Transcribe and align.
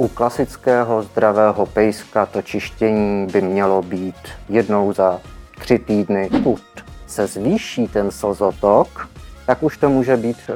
U 0.00 0.08
klasického 0.08 1.02
zdravého 1.02 1.66
pejska 1.66 2.26
to 2.26 2.42
čištění 2.42 3.26
by 3.26 3.40
mělo 3.40 3.82
být 3.82 4.14
jednou 4.48 4.92
za 4.92 5.20
tři 5.60 5.78
týdny. 5.78 6.28
Pokud 6.30 6.62
se 7.06 7.26
zvýší 7.26 7.88
ten 7.88 8.10
slzotok, 8.10 9.08
tak 9.48 9.62
už 9.62 9.76
to 9.76 9.88
může 9.88 10.16
být 10.16 10.36
e, 10.50 10.52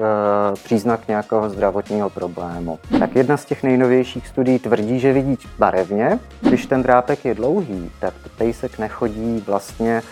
příznak 0.65 1.09
nějakého 1.09 1.51
zdravotního 1.51 2.11
problému. 2.11 2.79
Tak 2.99 3.17
jedna 3.17 3.37
z 3.37 3.45
těch 3.45 3.63
nejnovějších 3.63 4.29
studií 4.29 4.59
tvrdí, 4.59 5.01
že 5.01 5.13
vidí 5.13 5.39
barevně. 5.59 6.19
Když 6.41 6.67
ten 6.67 6.83
drápek 6.83 7.25
je 7.25 7.35
dlouhý, 7.35 7.91
tak 8.01 8.15
pejsek 8.39 8.79
nechodí 8.79 9.45
vlastně 9.47 10.03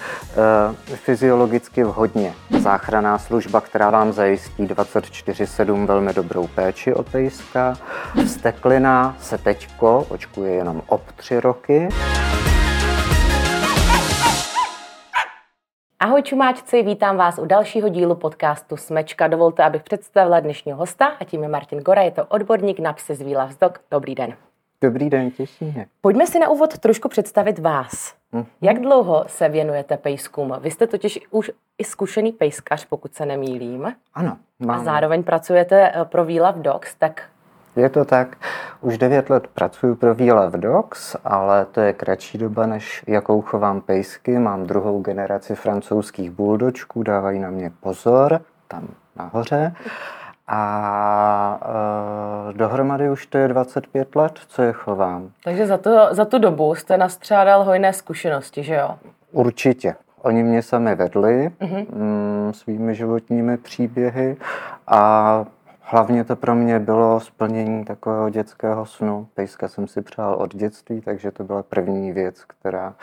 e, 0.92 0.96
fyziologicky 0.96 1.84
vhodně. 1.84 2.32
Záchranná 2.58 3.18
služba, 3.18 3.60
která 3.60 3.90
vám 3.90 4.12
zajistí 4.12 4.66
24-7 4.66 5.86
velmi 5.86 6.12
dobrou 6.12 6.46
péči 6.46 6.94
o 6.94 7.02
pejska. 7.02 7.74
Vsteklina 8.26 9.16
se 9.20 9.38
teďko 9.38 10.06
očkuje 10.08 10.52
jenom 10.52 10.82
ob 10.86 11.02
tři 11.16 11.40
roky. 11.40 11.88
Ahoj 16.02 16.22
čumáčci, 16.22 16.82
vítám 16.82 17.16
vás 17.16 17.38
u 17.38 17.44
dalšího 17.44 17.88
dílu 17.88 18.14
podcastu 18.14 18.76
Smečka. 18.76 19.28
Dovolte, 19.28 19.64
abych 19.64 19.82
představila 19.82 20.40
dnešního 20.40 20.78
hosta 20.78 21.06
a 21.06 21.24
tím 21.24 21.42
je 21.42 21.48
Martin 21.48 21.78
Gora, 21.80 22.02
je 22.02 22.10
to 22.10 22.24
odborník 22.24 22.80
na 22.80 22.92
psy 22.92 23.14
z 23.14 23.20
Výla 23.22 23.44
vzdok. 23.44 23.80
Dobrý 23.90 24.14
den. 24.14 24.34
Dobrý 24.80 25.10
den, 25.10 25.30
těší 25.30 25.64
mě. 25.64 25.86
Pojďme 26.00 26.26
si 26.26 26.38
na 26.38 26.48
úvod 26.48 26.78
trošku 26.78 27.08
představit 27.08 27.58
vás. 27.58 28.14
Mm-hmm. 28.32 28.46
Jak 28.60 28.80
dlouho 28.80 29.24
se 29.26 29.48
věnujete 29.48 29.96
pejskům? 29.96 30.54
Vy 30.60 30.70
jste 30.70 30.86
totiž 30.86 31.20
už 31.30 31.50
i 31.78 31.84
zkušený 31.84 32.32
pejskař, 32.32 32.84
pokud 32.84 33.14
se 33.14 33.26
nemýlím. 33.26 33.94
Ano. 34.14 34.36
Mám. 34.58 34.80
A 34.80 34.84
zároveň 34.84 35.22
pracujete 35.22 35.92
eh, 35.94 36.04
pro 36.04 36.24
Výla 36.24 36.50
Dogs, 36.50 36.94
tak 36.94 37.22
je 37.76 37.88
to 37.88 38.04
tak. 38.04 38.36
Už 38.80 38.98
9 38.98 39.30
let 39.30 39.46
pracuji 39.46 39.94
pro 39.94 40.14
v 40.14 40.56
Dogs, 40.56 41.16
ale 41.24 41.64
to 41.64 41.80
je 41.80 41.92
kratší 41.92 42.38
doba, 42.38 42.66
než 42.66 43.04
jakou 43.06 43.40
chovám 43.40 43.80
pejsky. 43.80 44.38
Mám 44.38 44.66
druhou 44.66 45.00
generaci 45.00 45.54
francouzských 45.54 46.30
buldočků, 46.30 47.02
dávají 47.02 47.38
na 47.38 47.50
mě 47.50 47.72
pozor, 47.80 48.40
tam 48.68 48.88
nahoře. 49.16 49.74
A 50.48 51.60
e, 52.50 52.52
dohromady 52.52 53.10
už 53.10 53.26
to 53.26 53.38
je 53.38 53.48
25 53.48 54.16
let, 54.16 54.32
co 54.48 54.62
je 54.62 54.72
chovám. 54.72 55.30
Takže 55.44 55.66
za, 55.66 55.78
to, 55.78 56.08
za 56.10 56.24
tu 56.24 56.38
dobu 56.38 56.74
jste 56.74 56.96
nastřádal 56.96 57.64
hojné 57.64 57.92
zkušenosti, 57.92 58.62
že 58.62 58.74
jo? 58.74 58.98
Určitě. 59.32 59.94
Oni 60.22 60.42
mě 60.42 60.62
sami 60.62 60.94
vedli 60.94 61.50
mm-hmm. 61.60 61.86
mm, 61.94 62.52
svými 62.54 62.94
životními 62.94 63.56
příběhy 63.56 64.36
a 64.86 65.44
Hlavně 65.92 66.24
to 66.24 66.36
pro 66.36 66.54
mě 66.54 66.78
bylo 66.78 67.20
splnění 67.20 67.84
takového 67.84 68.30
dětského 68.30 68.86
snu. 68.86 69.28
Pejska 69.34 69.68
jsem 69.68 69.86
si 69.86 70.02
přál 70.02 70.34
od 70.34 70.54
dětství, 70.54 71.00
takže 71.00 71.30
to 71.30 71.44
byla 71.44 71.62
první 71.62 72.12
věc, 72.12 72.44
která, 72.44 72.94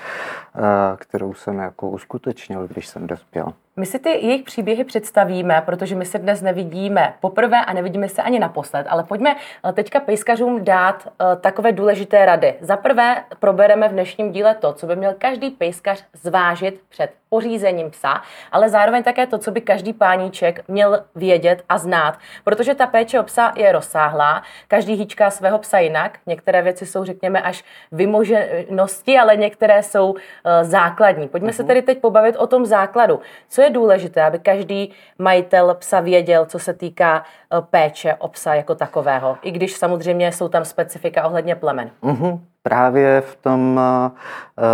eh, 0.56 0.62
kterou 0.98 1.34
jsem 1.34 1.58
jako 1.58 1.90
uskutečnil, 1.90 2.68
když 2.68 2.88
jsem 2.88 3.08
dospěl. 3.08 3.54
My 3.80 3.86
si 3.86 4.00
ty 4.00 4.09
jejich 4.09 4.44
příběhy 4.44 4.83
představíme, 4.83 5.61
protože 5.66 5.95
my 5.95 6.06
se 6.06 6.17
dnes 6.17 6.42
nevidíme 6.42 7.14
poprvé 7.20 7.66
a 7.66 7.73
nevidíme 7.73 8.09
se 8.09 8.22
ani 8.22 8.39
naposled, 8.39 8.88
ale 8.89 9.03
pojďme 9.03 9.36
eh, 9.36 9.73
teďka 9.73 10.00
pejskařům 10.00 10.64
dát 10.64 11.08
uh, 11.08 11.42
takové 11.42 11.72
důležité 11.72 12.25
rady. 12.25 12.55
Za 12.61 12.78
prvé 12.78 13.23
probereme 13.39 13.88
v 13.88 13.92
dnešním 13.92 14.31
díle 14.31 14.55
to, 14.55 14.73
co 14.73 14.88
by 14.88 14.95
měl 14.95 15.16
každý 15.17 15.50
pejskař 15.50 16.03
zvážit 16.14 16.81
před 16.89 17.11
pořízením 17.30 17.92
psa, 17.92 18.22
ale 18.52 18.70
zároveň 18.70 19.03
také 19.03 19.28
to, 19.28 19.38
co 19.38 19.52
by 19.52 19.61
každý 19.61 19.94
páníček 19.94 20.64
měl 20.67 21.03
vědět 21.16 21.64
a 21.70 21.78
znát, 21.78 22.17
protože 22.44 22.75
ta 22.75 22.88
péče 22.88 23.20
o 23.20 23.23
psa 23.23 23.53
je 23.55 23.72
rozsáhlá, 23.72 24.44
každý 24.67 24.94
hýčká 24.94 25.30
svého 25.30 25.59
psa 25.59 25.80
jinak, 25.80 26.20
některé 26.25 26.61
věci 26.61 26.86
jsou, 26.86 27.03
řekněme, 27.03 27.42
až 27.42 27.64
vymoženosti, 27.92 29.17
ale 29.17 29.38
některé 29.38 29.83
jsou 29.83 30.11
uh, 30.11 30.17
základní. 30.61 31.28
Pojďme 31.28 31.50
uh-huh. 31.50 31.55
se 31.55 31.64
mhm. 31.64 31.67
tedy 31.67 31.81
teď 31.81 32.02
pobavit 32.02 32.36
o 32.36 32.48
tom 32.48 32.66
základu. 32.66 33.20
Co 33.50 33.61
je 33.61 33.67
je 33.68 33.73
důležité, 33.73 34.23
aby 34.23 34.39
každý 34.39 34.92
majitel 35.20 35.76
psa 35.80 36.00
věděl, 36.00 36.45
co 36.45 36.60
se 36.60 36.73
týká 36.73 37.23
eh, 37.23 37.61
péče 37.70 38.16
o 38.20 38.28
psa 38.28 38.54
jako 38.54 38.76
takového, 38.76 39.38
i 39.42 39.52
když 39.52 39.78
samozřejmě 39.78 40.32
jsou 40.32 40.48
tam 40.48 40.66
specifika 40.66 41.26
ohledně 41.26 41.55
plemen. 41.55 41.92
Mm-hmm. 42.04 42.39
Právě 42.64 43.22
v 43.22 43.36
tom 43.36 43.80
uh, 43.80 44.66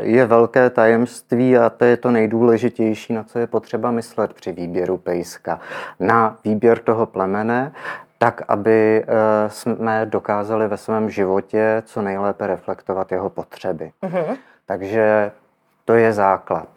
je 0.00 0.26
velké 0.26 0.70
tajemství 0.70 1.56
a 1.58 1.70
to 1.70 1.84
je 1.84 1.96
to 1.96 2.10
nejdůležitější, 2.10 3.12
na 3.12 3.22
co 3.22 3.38
je 3.38 3.46
potřeba 3.46 3.90
myslet 3.90 4.32
při 4.32 4.52
výběru 4.52 4.96
pejska. 4.96 5.60
Na 6.00 6.36
výběr 6.44 6.78
toho 6.78 7.06
plemene, 7.06 7.72
tak, 8.18 8.42
aby 8.48 9.04
uh, 9.08 9.14
jsme 9.48 10.06
dokázali 10.06 10.68
ve 10.68 10.76
svém 10.76 11.10
životě 11.10 11.82
co 11.86 12.02
nejlépe 12.02 12.46
reflektovat 12.46 13.12
jeho 13.12 13.30
potřeby. 13.30 13.90
Mm-hmm. 14.02 14.36
Takže 14.66 15.32
to 15.84 15.94
je 15.94 16.12
základ. 16.12 16.68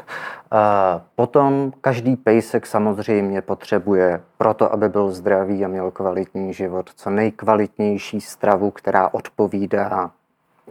Potom 1.16 1.72
každý 1.82 2.16
pejsek 2.16 2.66
samozřejmě 2.66 3.42
potřebuje 3.42 4.22
proto, 4.38 4.74
aby 4.74 4.90
byl 4.90 5.12
zdravý 5.12 5.66
a 5.66 5.68
měl 5.68 5.92
kvalitní 5.92 6.54
život, 6.54 6.90
co 6.96 7.10
nejkvalitnější 7.10 8.22
stravu, 8.22 8.72
která 8.72 9.14
odpovídá 9.14 10.12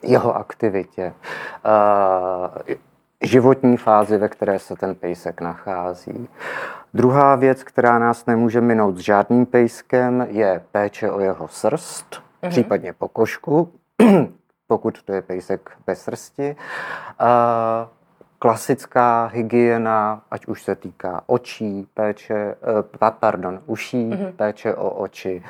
jeho 0.03 0.37
aktivitě, 0.37 1.15
životní 3.23 3.77
fázi, 3.77 4.19
ve 4.19 4.29
které 4.29 4.59
se 4.59 4.77
ten 4.77 4.95
pejsek 4.95 5.41
nachází. 5.41 6.29
Druhá 6.95 7.37
věc, 7.37 7.63
která 7.63 7.99
nás 7.99 8.27
nemůže 8.27 8.61
minout 8.61 8.97
s 8.97 9.01
žádným 9.01 9.47
pejskem, 9.47 10.27
je 10.31 10.63
péče 10.73 11.11
o 11.11 11.21
jeho 11.21 11.49
srst, 11.49 12.23
mm-hmm. 12.43 12.49
případně 12.49 12.93
pokožku, 12.93 13.73
pokud 14.67 15.03
to 15.03 15.13
je 15.13 15.23
pejsek 15.23 15.71
bez 15.87 16.03
srsti 16.03 16.57
klasická 18.39 19.27
hygiena, 19.27 20.23
ať 20.31 20.47
už 20.47 20.63
se 20.63 20.75
týká 20.75 21.23
očí, 21.27 21.87
péče, 21.95 22.35
eh, 22.35 23.11
pardon, 23.21 23.61
uší, 23.67 24.11
mm-hmm. 24.11 24.33
péče 24.33 24.75
o 24.75 24.91
oči, 24.91 25.43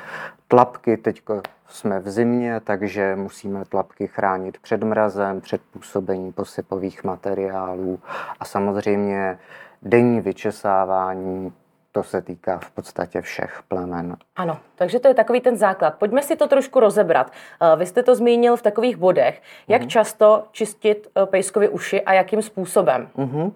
tlapky, 0.47 0.97
teď 0.97 1.21
jsme 1.67 1.99
v 1.99 2.09
zimě, 2.09 2.59
takže 2.63 3.15
musíme 3.15 3.65
tlapky 3.65 4.07
chránit 4.07 4.57
před 4.59 4.83
mrazem, 4.83 5.41
před 5.41 5.61
působením 5.61 6.33
posypových 6.33 7.03
materiálů 7.03 7.99
a 8.39 8.45
samozřejmě 8.45 9.39
denní 9.81 10.21
vyčesávání 10.21 11.53
to 11.91 12.03
se 12.03 12.21
týká 12.21 12.57
v 12.57 12.71
podstatě 12.71 13.21
všech 13.21 13.63
plemen. 13.67 14.17
Ano, 14.35 14.59
takže 14.75 14.99
to 14.99 15.07
je 15.07 15.13
takový 15.13 15.41
ten 15.41 15.57
základ. 15.57 15.95
Pojďme 15.95 16.21
si 16.21 16.35
to 16.35 16.47
trošku 16.47 16.79
rozebrat. 16.79 17.31
Eh, 17.61 17.75
vy 17.75 17.85
jste 17.85 18.03
to 18.03 18.15
zmínil 18.15 18.57
v 18.57 18.61
takových 18.61 18.97
bodech. 18.97 19.41
Jak 19.67 19.81
uh-huh. 19.81 19.87
často 19.87 20.43
čistit 20.51 21.07
eh, 21.15 21.25
pejskovi 21.25 21.69
uši 21.69 22.01
a 22.01 22.13
jakým 22.13 22.41
způsobem? 22.41 23.09
Uh-huh. 23.17 23.51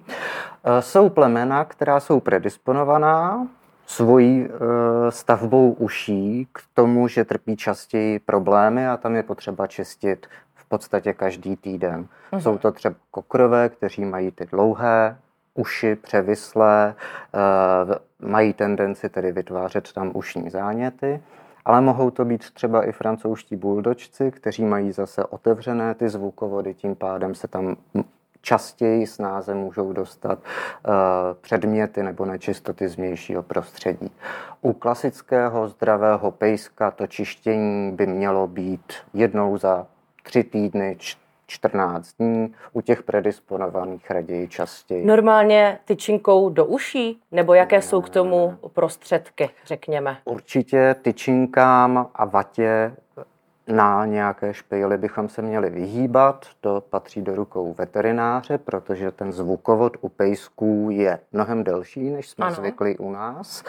Jsou 0.80 1.10
plemena, 1.10 1.66
která 1.66 2.00
jsou 2.00 2.20
predisponovaná 2.20 3.48
svojí 3.86 4.50
stavbou 5.10 5.72
uší 5.72 6.48
k 6.52 6.60
tomu, 6.74 7.08
že 7.08 7.26
trpí 7.26 7.58
častěji 7.58 8.20
problémy 8.20 8.88
a 8.88 8.98
tam 8.98 9.16
je 9.16 9.24
potřeba 9.24 9.68
čistit 9.68 10.28
v 10.56 10.66
podstatě 10.66 11.14
každý 11.14 11.56
týden. 11.56 12.08
Uh-huh. 12.32 12.40
Jsou 12.40 12.58
to 12.58 12.72
třeba 12.72 12.96
kokrové, 13.12 13.70
kteří 13.70 14.06
mají 14.06 14.32
ty 14.32 14.46
dlouhé 14.46 15.18
uši 15.54 15.96
převislé, 15.96 16.96
eh, 17.34 18.00
mají 18.28 18.54
tendenci 18.54 19.10
tedy 19.10 19.32
vytvářet 19.32 19.94
tam 19.94 20.12
ušní 20.14 20.50
záněty, 20.50 21.22
ale 21.66 21.82
mohou 21.82 22.10
to 22.10 22.26
být 22.26 22.52
třeba 22.52 22.84
i 22.84 22.92
francouzští 22.92 23.56
buldočci, 23.56 24.32
kteří 24.32 24.66
mají 24.66 24.92
zase 24.92 25.26
otevřené 25.26 25.96
ty 25.96 26.10
zvukovody, 26.10 26.74
tím 26.74 26.96
pádem 26.96 27.36
se 27.36 27.48
tam 27.48 27.76
častěji 28.44 29.08
snáze 29.08 29.56
můžou 29.56 29.94
dostat 29.94 30.40
uh, 30.40 30.94
předměty 31.42 32.04
nebo 32.04 32.26
nečistoty 32.26 32.88
z 32.88 32.96
vnějšího 32.96 33.44
prostředí. 33.44 34.12
U 34.62 34.74
klasického 34.74 35.68
zdravého 35.68 36.32
pejska 36.32 36.92
to 36.92 37.08
čištění 37.08 37.92
by 37.92 38.08
mělo 38.08 38.48
být 38.48 38.94
jednou 39.14 39.58
za 39.58 39.88
tři 40.24 40.44
týdny, 40.44 40.96
14 41.48 42.14
dní, 42.20 42.54
u 42.74 42.82
těch 42.82 43.04
predisponovaných 43.04 44.12
raději 44.12 44.48
častěji. 44.48 45.06
Normálně 45.06 45.80
tyčinkou 45.86 46.50
do 46.50 46.66
uší? 46.66 47.22
Nebo 47.32 47.54
jaké 47.54 47.76
ne, 47.76 47.82
jsou 47.82 48.02
k 48.02 48.10
tomu 48.10 48.58
prostředky, 48.74 49.50
řekněme? 49.66 50.18
Určitě 50.26 50.96
tyčinkám 51.02 52.10
a 52.16 52.26
vatě 52.26 52.96
na 53.68 54.06
nějaké 54.06 54.54
špejly 54.54 54.98
bychom 54.98 55.30
se 55.30 55.42
měli 55.42 55.70
vyhýbat, 55.70 56.46
to 56.62 56.84
patří 56.90 57.22
do 57.22 57.36
rukou 57.36 57.74
veterináře, 57.74 58.58
protože 58.58 59.12
ten 59.12 59.32
zvukovod 59.32 59.98
u 60.02 60.10
pejsků 60.10 60.88
je 60.92 61.20
mnohem 61.32 61.64
delší, 61.64 62.10
než 62.10 62.30
jsme 62.30 62.46
ano. 62.46 62.56
zvykli 62.56 62.98
u 62.98 63.12
nás. 63.12 63.64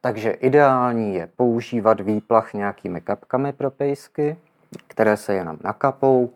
Takže 0.00 0.30
ideální 0.30 1.14
je 1.14 1.28
používat 1.36 2.00
výplach 2.00 2.54
nějakými 2.54 3.00
kapkami 3.00 3.52
pro 3.52 3.70
pejsky, 3.70 4.36
které 4.86 5.16
se 5.16 5.34
jenom 5.34 5.56
nakapou, 5.64 6.30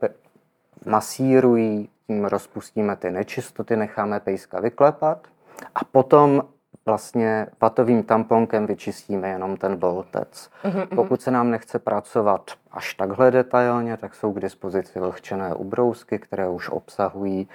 masírují, 0.86 1.88
tím 2.06 2.24
rozpustíme 2.24 2.96
ty 2.96 3.10
nečistoty, 3.10 3.76
necháme 3.76 4.20
pejska 4.20 4.60
vyklepat 4.60 5.26
a 5.74 5.84
potom 5.84 6.42
vlastně 6.86 7.46
vatovým 7.60 8.02
tamponkem 8.02 8.66
vyčistíme 8.66 9.28
jenom 9.28 9.56
ten 9.56 9.76
boltec. 9.76 10.50
Mm-hmm. 10.64 10.86
Pokud 10.94 11.22
se 11.22 11.30
nám 11.30 11.50
nechce 11.50 11.78
pracovat 11.78 12.50
až 12.70 12.94
takhle 12.94 13.30
detailně, 13.30 13.96
tak 13.96 14.14
jsou 14.14 14.32
k 14.32 14.40
dispozici 14.40 15.00
vlhčené 15.00 15.54
ubrousky, 15.54 16.18
které 16.18 16.48
už 16.48 16.68
obsahují 16.68 17.48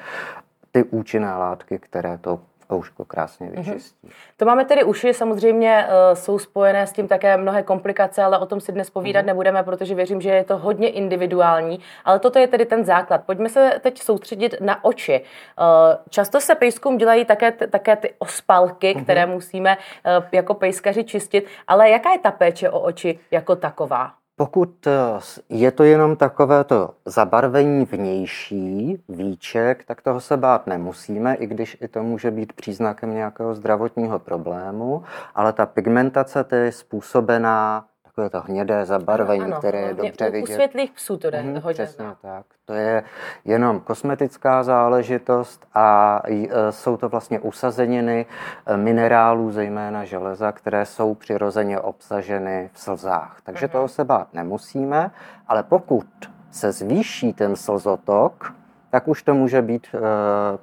ty 0.72 0.84
účinné 0.84 1.36
látky, 1.36 1.80
které 1.80 2.18
to 2.18 2.40
ouško 2.74 3.06
krásně 3.06 3.48
mhm. 3.48 3.56
vyčistí. 3.56 4.08
Mm-hmm. 4.08 4.34
To 4.38 4.46
máme 4.46 4.66
tedy 4.66 4.84
uši, 4.84 5.14
samozřejmě 5.14 5.86
uh, 5.88 6.16
jsou 6.16 6.40
spojené 6.40 6.88
s 6.88 6.92
tím 6.92 7.08
také 7.08 7.38
mnohé 7.38 7.64
komplikace, 7.64 8.24
ale 8.24 8.40
o 8.40 8.46
tom 8.46 8.62
si 8.62 8.72
dnes 8.72 8.90
povídat 8.90 9.24
mm-hmm. 9.24 9.28
nebudeme, 9.28 9.64
protože 9.64 9.96
věřím, 9.96 10.22
že 10.22 10.30
je 10.30 10.44
to 10.44 10.58
hodně 10.58 10.90
individuální. 10.90 11.80
Ale 12.06 12.20
toto 12.20 12.40
je 12.40 12.48
tedy 12.48 12.66
ten 12.66 12.86
základ. 12.86 13.24
Pojďme 13.25 13.50
se 13.50 13.80
teď 13.81 14.02
soustředit 14.02 14.56
na 14.62 14.84
oči. 14.84 15.22
Uh, 15.22 15.66
často 16.10 16.42
se 16.42 16.56
pejskům 16.56 16.98
dělají 16.98 17.25
také, 17.25 17.52
také 17.52 17.96
ty 17.96 18.14
ospalky, 18.20 18.94
mm-hmm. 18.94 19.04
které 19.04 19.26
musíme 19.26 19.78
uh, 19.78 20.26
jako 20.31 20.54
pejskaři 20.54 21.04
čistit, 21.04 21.48
ale 21.68 21.90
jaká 21.90 22.12
je 22.12 22.19
ta 22.19 22.31
péče 22.31 22.69
o 22.69 22.80
oči 22.80 23.19
jako 23.31 23.56
taková? 23.56 24.23
Pokud 24.35 24.88
eh, 24.88 25.19
je 25.50 25.71
to 25.71 25.83
jenom 25.83 26.15
takové 26.15 26.63
to 26.63 26.89
zabarvení 27.06 27.85
vnější, 27.85 29.03
výček, 29.09 29.83
tak 29.85 30.01
toho 30.01 30.21
se 30.21 30.38
bát 30.38 30.68
nemusíme, 30.68 31.35
i 31.35 31.47
když 31.47 31.77
i 31.81 31.88
to 31.88 32.03
může 32.03 32.31
být 32.31 32.53
příznakem 32.53 33.13
nějakého 33.13 33.56
zdravotního 33.56 34.19
problému, 34.19 35.03
ale 35.35 35.53
ta 35.53 35.65
pigmentace 35.65 36.44
to 36.44 36.56
je 36.56 36.71
způsobená 36.71 37.85
takové 38.15 38.30
to 38.30 38.42
hnědé 38.42 38.86
zabarvení, 38.86 39.44
ano, 39.44 39.57
které 39.57 39.81
je 39.81 39.94
dobře 39.94 40.30
vidět. 40.30 40.50
U 40.50 40.54
světlých 40.54 40.92
psů 40.92 41.18
to 41.18 41.30
jde 41.30 41.39
hmm, 41.39 41.56
hodně 41.56 41.86
Přesně 41.86 42.06
tak. 42.21 42.45
To 42.65 42.74
je 42.74 43.04
jenom 43.45 43.80
kosmetická 43.80 44.63
záležitost 44.63 45.65
a 45.74 46.21
e, 46.27 46.71
jsou 46.71 46.98
to 46.98 47.10
vlastně 47.10 47.39
usazeniny 47.39 48.25
e, 48.65 48.77
minerálů, 48.77 49.51
zejména 49.51 50.06
železa, 50.06 50.51
které 50.51 50.86
jsou 50.86 51.13
přirozeně 51.13 51.80
obsaženy 51.80 52.69
v 52.74 52.80
slzách. 52.80 53.38
Takže 53.44 53.68
toho 53.68 53.88
se 53.88 54.04
bát 54.04 54.33
nemusíme, 54.33 55.12
ale 55.48 55.63
pokud 55.63 56.06
se 56.51 56.71
zvýší 56.71 57.33
ten 57.33 57.56
slzotok, 57.56 58.54
tak 58.94 59.07
už 59.07 59.24
to 59.24 59.34
může 59.34 59.62
být 59.62 59.88
e, 59.95 60.00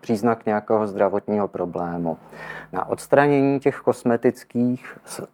příznak 0.00 0.46
nějakého 0.46 0.86
zdravotního 0.86 1.48
problému. 1.48 2.18
Na 2.72 2.88
odstranění 2.88 3.60
těch 3.60 3.76
kosmetických 3.76 4.98
e, 4.98 5.24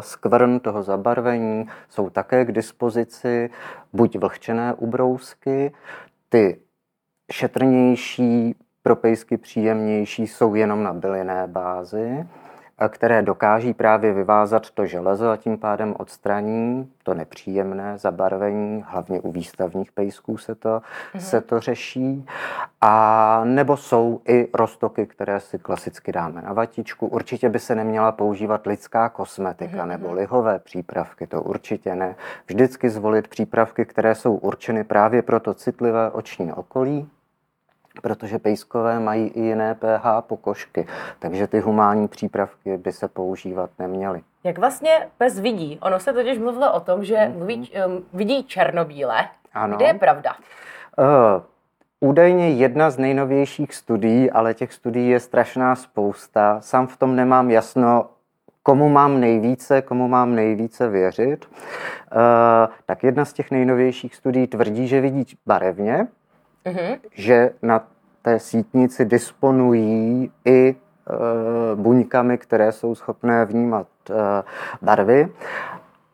skvrn 0.00 0.60
toho 0.60 0.82
zabarvení 0.82 1.68
jsou 1.88 2.10
také 2.10 2.44
k 2.44 2.52
dispozici 2.52 3.50
buď 3.92 4.18
vlhčené 4.18 4.74
ubrousky, 4.74 5.72
ty 6.28 6.60
šetrnější, 7.32 8.54
propejsky 8.82 9.36
příjemnější 9.36 10.26
jsou 10.26 10.54
jenom 10.54 10.82
na 10.82 10.92
bylinné 10.92 11.46
bázi 11.46 12.26
které 12.88 13.22
dokáží 13.22 13.74
právě 13.74 14.12
vyvázat 14.12 14.70
to 14.70 14.86
železo 14.86 15.30
a 15.30 15.36
tím 15.36 15.58
pádem 15.58 15.94
odstraní 15.98 16.92
to 17.02 17.14
nepříjemné 17.14 17.98
zabarvení, 17.98 18.84
hlavně 18.88 19.20
u 19.20 19.32
výstavních 19.32 19.92
pejsků 19.92 20.36
se 20.36 20.54
to, 20.54 20.68
mm-hmm. 20.68 21.18
se 21.18 21.40
to 21.40 21.60
řeší. 21.60 22.26
A 22.80 23.44
nebo 23.44 23.76
jsou 23.76 24.20
i 24.28 24.48
roztoky, 24.54 25.06
které 25.06 25.40
si 25.40 25.58
klasicky 25.58 26.12
dáme 26.12 26.42
na 26.42 26.52
vatičku. 26.52 27.06
Určitě 27.06 27.48
by 27.48 27.58
se 27.58 27.74
neměla 27.74 28.12
používat 28.12 28.66
lidská 28.66 29.08
kosmetika 29.08 29.76
mm-hmm. 29.76 29.88
nebo 29.88 30.12
lihové 30.12 30.58
přípravky, 30.58 31.26
to 31.26 31.42
určitě 31.42 31.94
ne. 31.94 32.14
Vždycky 32.46 32.90
zvolit 32.90 33.28
přípravky, 33.28 33.84
které 33.84 34.14
jsou 34.14 34.34
určeny 34.34 34.84
právě 34.84 35.22
pro 35.22 35.40
to 35.40 35.54
citlivé 35.54 36.10
oční 36.10 36.52
okolí, 36.52 37.08
protože 38.02 38.38
pejskové 38.38 39.00
mají 39.00 39.26
i 39.26 39.40
jiné 39.40 39.74
pH 39.74 40.20
pokožky, 40.20 40.86
takže 41.18 41.46
ty 41.46 41.60
humánní 41.60 42.08
přípravky 42.08 42.76
by 42.76 42.92
se 42.92 43.08
používat 43.08 43.70
neměly. 43.78 44.20
Jak 44.44 44.58
vlastně 44.58 45.08
pes 45.18 45.38
vidí? 45.38 45.78
Ono 45.82 46.00
se 46.00 46.12
totiž 46.12 46.38
mluvilo 46.38 46.72
o 46.72 46.80
tom, 46.80 47.04
že 47.04 47.14
mm-hmm. 47.14 47.36
mluví, 47.36 47.70
um, 47.86 48.04
vidí 48.12 48.44
černobíle. 48.44 49.28
Ano. 49.54 49.76
Kde 49.76 49.86
je 49.86 49.94
pravda? 49.94 50.32
Uh, 50.98 51.42
Údajně 52.04 52.50
jedna 52.50 52.90
z 52.90 52.98
nejnovějších 52.98 53.74
studií, 53.74 54.30
ale 54.30 54.54
těch 54.54 54.72
studií 54.72 55.08
je 55.08 55.20
strašná 55.20 55.76
spousta. 55.76 56.60
Sám 56.60 56.86
v 56.86 56.96
tom 56.96 57.16
nemám 57.16 57.50
jasno, 57.50 58.06
komu 58.62 58.88
mám 58.88 59.20
nejvíce, 59.20 59.82
komu 59.82 60.08
mám 60.08 60.34
nejvíce 60.34 60.88
věřit. 60.88 61.46
Uh, 61.46 62.74
tak 62.86 63.04
jedna 63.04 63.24
z 63.24 63.32
těch 63.32 63.50
nejnovějších 63.50 64.14
studií 64.14 64.46
tvrdí, 64.46 64.88
že 64.88 65.00
vidí 65.00 65.24
barevně, 65.46 66.06
mm-hmm. 66.66 66.98
že 67.12 67.50
na 67.62 67.86
té 68.22 68.38
sítnici 68.38 69.04
disponují 69.04 70.32
i 70.44 70.68
e, 70.68 70.76
buňkami, 71.76 72.38
které 72.38 72.72
jsou 72.72 72.94
schopné 72.94 73.44
vnímat 73.44 73.86
e, 74.10 74.14
barvy. 74.82 75.28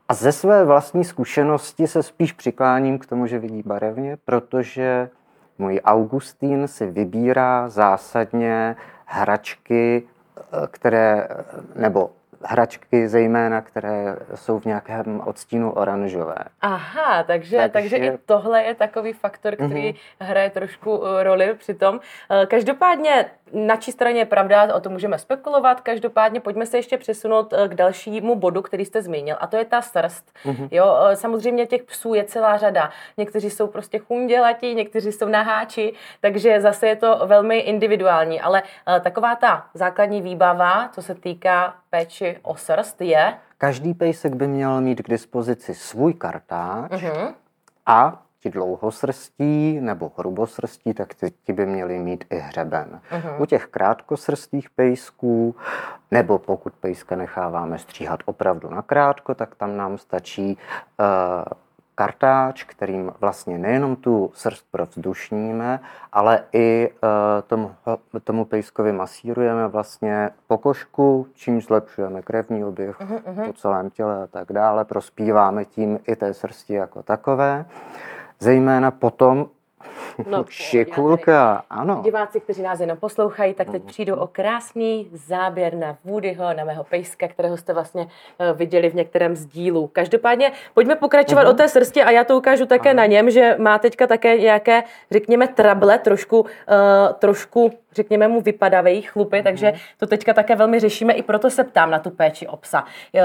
A 0.09 0.15
ze 0.15 0.33
své 0.33 0.65
vlastní 0.65 1.05
zkušenosti 1.05 1.87
se 1.87 2.03
spíš 2.03 2.33
přikláním 2.33 2.99
k 2.99 3.07
tomu, 3.07 3.27
že 3.27 3.39
vidí 3.39 3.63
barevně, 3.67 4.19
protože 4.25 5.11
můj 5.59 5.81
Augustín 5.85 6.69
si 6.69 6.87
vybírá 6.87 7.69
zásadně 7.69 8.77
hračky, 9.05 10.03
e, 10.03 10.67
které, 10.67 11.29
nebo 11.77 12.11
hračky 12.45 13.09
zejména, 13.09 13.61
které 13.61 14.17
jsou 14.35 14.59
v 14.59 14.65
nějakém 14.65 15.21
odstínu 15.25 15.73
oranžové. 15.73 16.45
Aha, 16.61 17.23
takže, 17.23 17.57
takže, 17.57 17.71
takže 17.73 17.97
i 17.97 18.19
tohle 18.27 18.63
je 18.63 18.75
takový 18.75 19.13
faktor, 19.13 19.55
který 19.55 19.91
mm-hmm. 19.91 19.97
hraje 20.21 20.51
trošku 20.51 21.07
eh, 21.07 21.23
roli 21.23 21.55
při 21.55 21.75
tom. 21.75 22.01
Eh, 22.31 22.47
každopádně 22.47 23.25
na 23.53 23.77
čí 23.77 23.93
straně 23.93 24.21
je 24.21 24.27
pravda, 24.27 24.75
o 24.75 24.81
tom 24.81 24.93
můžeme 24.93 25.19
spekulovat. 25.19 25.81
Každopádně 25.81 26.41
pojďme 26.41 26.67
se 26.67 26.79
ještě 26.79 26.99
přesunout 26.99 27.53
eh, 27.53 27.69
k 27.69 27.75
dalšímu 27.75 28.35
bodu, 28.35 28.63
který 28.63 28.85
jste 28.85 29.03
zmínil, 29.03 29.37
a 29.41 29.47
to 29.47 29.57
je 29.57 29.65
ta 29.65 29.83
srst. 29.83 30.33
Mm-hmm. 30.45 30.69
Jo, 30.71 30.99
samozřejmě 31.15 31.67
těch 31.67 31.83
psů 31.83 32.15
je 32.15 32.25
celá 32.25 32.57
řada. 32.57 32.91
Někteří 33.17 33.51
jsou 33.51 33.67
prostě 33.67 33.99
chundělatí, 33.99 34.75
někteří 34.75 35.13
jsou 35.13 35.29
naháči, 35.29 35.93
takže 36.21 36.61
zase 36.61 36.89
je 36.89 36.97
to 36.97 37.21
velmi 37.27 37.59
individuální, 37.59 38.41
ale 38.41 38.63
taková 39.01 39.37
ta 39.37 39.67
základní 39.75 40.23
výbava, 40.23 40.89
co 40.93 41.03
se 41.03 41.15
týká 41.15 41.75
péči 41.91 42.39
o 42.43 42.57
srst, 42.57 43.01
je? 43.01 43.35
Každý 43.59 43.95
pejsek 43.95 44.35
by 44.35 44.49
měl 44.49 44.81
mít 44.81 45.03
k 45.03 45.09
dispozici 45.09 45.75
svůj 45.75 46.15
kartáč 46.15 46.93
uh-huh. 46.93 47.35
a 47.87 48.23
ti 48.41 48.51
dlouhosrstí 48.51 49.81
nebo 49.81 50.13
hrubosrstí, 50.19 50.95
tak 50.95 51.15
ty, 51.15 51.31
ti 51.31 51.53
by 51.53 51.67
měli 51.67 51.99
mít 51.99 52.25
i 52.31 52.37
hřeben. 52.37 53.01
Uh-huh. 53.11 53.43
U 53.43 53.47
těch 53.47 53.67
krátkosrstých 53.67 54.71
pejsků, 54.71 55.57
nebo 56.11 56.39
pokud 56.39 56.73
pejska 56.73 57.17
necháváme 57.17 57.79
stříhat 57.79 58.21
opravdu 58.25 58.71
na 58.71 58.83
krátko, 58.83 59.35
tak 59.35 59.55
tam 59.55 59.77
nám 59.77 59.99
stačí 59.99 60.59
uh, 60.99 61.07
kartáč, 61.95 62.65
kterým 62.65 63.13
vlastně 63.21 63.59
nejenom 63.59 63.97
tu 63.97 64.31
srst 64.35 64.67
provzdušníme, 64.71 65.81
ale 66.13 66.45
i 66.53 66.91
uh, 66.91 67.09
tomu, 67.47 67.75
tomu 68.25 68.45
pejskovi 68.45 68.93
masírujeme 68.93 69.69
vlastně 69.69 70.31
pokožku, 70.47 71.27
čím 71.35 71.61
zlepšujeme 71.61 72.23
krevní 72.23 72.65
oběh 72.65 73.01
uh-huh, 73.01 73.47
po 73.47 73.53
celém 73.53 73.91
těle 73.91 74.23
a 74.23 74.27
tak 74.27 74.53
dále. 74.53 74.85
Prospíváme 74.85 75.65
tím 75.65 75.99
i 76.07 76.17
té 76.17 76.35
srsti 76.35 76.75
jako 76.75 77.03
takové. 77.03 77.65
Zejména 78.41 78.91
potom 78.91 79.49
No, 80.27 80.45
Šikulka, 80.49 81.65
ano. 81.71 82.01
Diváci, 82.05 82.41
kteří 82.41 82.63
nás 82.63 82.81
jenom 82.81 82.97
poslouchají, 82.97 83.55
tak 83.55 83.71
teď 83.71 83.83
přijdu 83.83 84.17
o 84.17 84.27
krásný 84.27 85.09
záběr 85.13 85.75
na 85.75 85.97
Woodyho, 86.05 86.55
na 86.55 86.65
mého 86.65 86.85
pejska, 86.85 87.29
kterého 87.29 87.57
jste 87.57 87.73
vlastně 87.73 88.03
uh, 88.03 88.59
viděli 88.59 88.91
v 88.91 88.95
některém 88.95 89.37
z 89.37 89.47
dílů. 89.47 89.87
Každopádně 89.87 90.53
pojďme 90.75 90.97
pokračovat 90.97 91.47
uh-huh. 91.47 91.51
o 91.51 91.55
té 91.55 91.69
srsti 91.69 92.03
a 92.03 92.11
já 92.11 92.25
to 92.25 92.37
ukážu 92.37 92.67
také 92.67 92.93
uh-huh. 92.93 92.97
na 92.97 93.07
něm, 93.07 93.31
že 93.31 93.57
má 93.59 93.79
teďka 93.79 94.07
také 94.07 94.39
nějaké, 94.39 94.83
řekněme, 95.11 95.49
trable, 95.49 95.99
trošku, 95.99 96.41
uh, 96.41 96.47
trošku 97.19 97.73
řekněme 97.93 98.29
mu 98.29 98.41
vypadavé 98.41 99.01
chlupy, 99.01 99.37
mm-hmm. 99.37 99.43
takže 99.43 99.73
to 99.97 100.07
teďka 100.07 100.35
také 100.35 100.57
velmi 100.57 100.81
řešíme, 100.81 101.13
i 101.13 101.23
proto 101.23 101.51
se 101.51 101.65
ptám 101.65 101.91
na 101.91 101.99
tu 101.99 102.11
péči 102.11 102.47
o 102.47 102.57
psa 102.57 102.85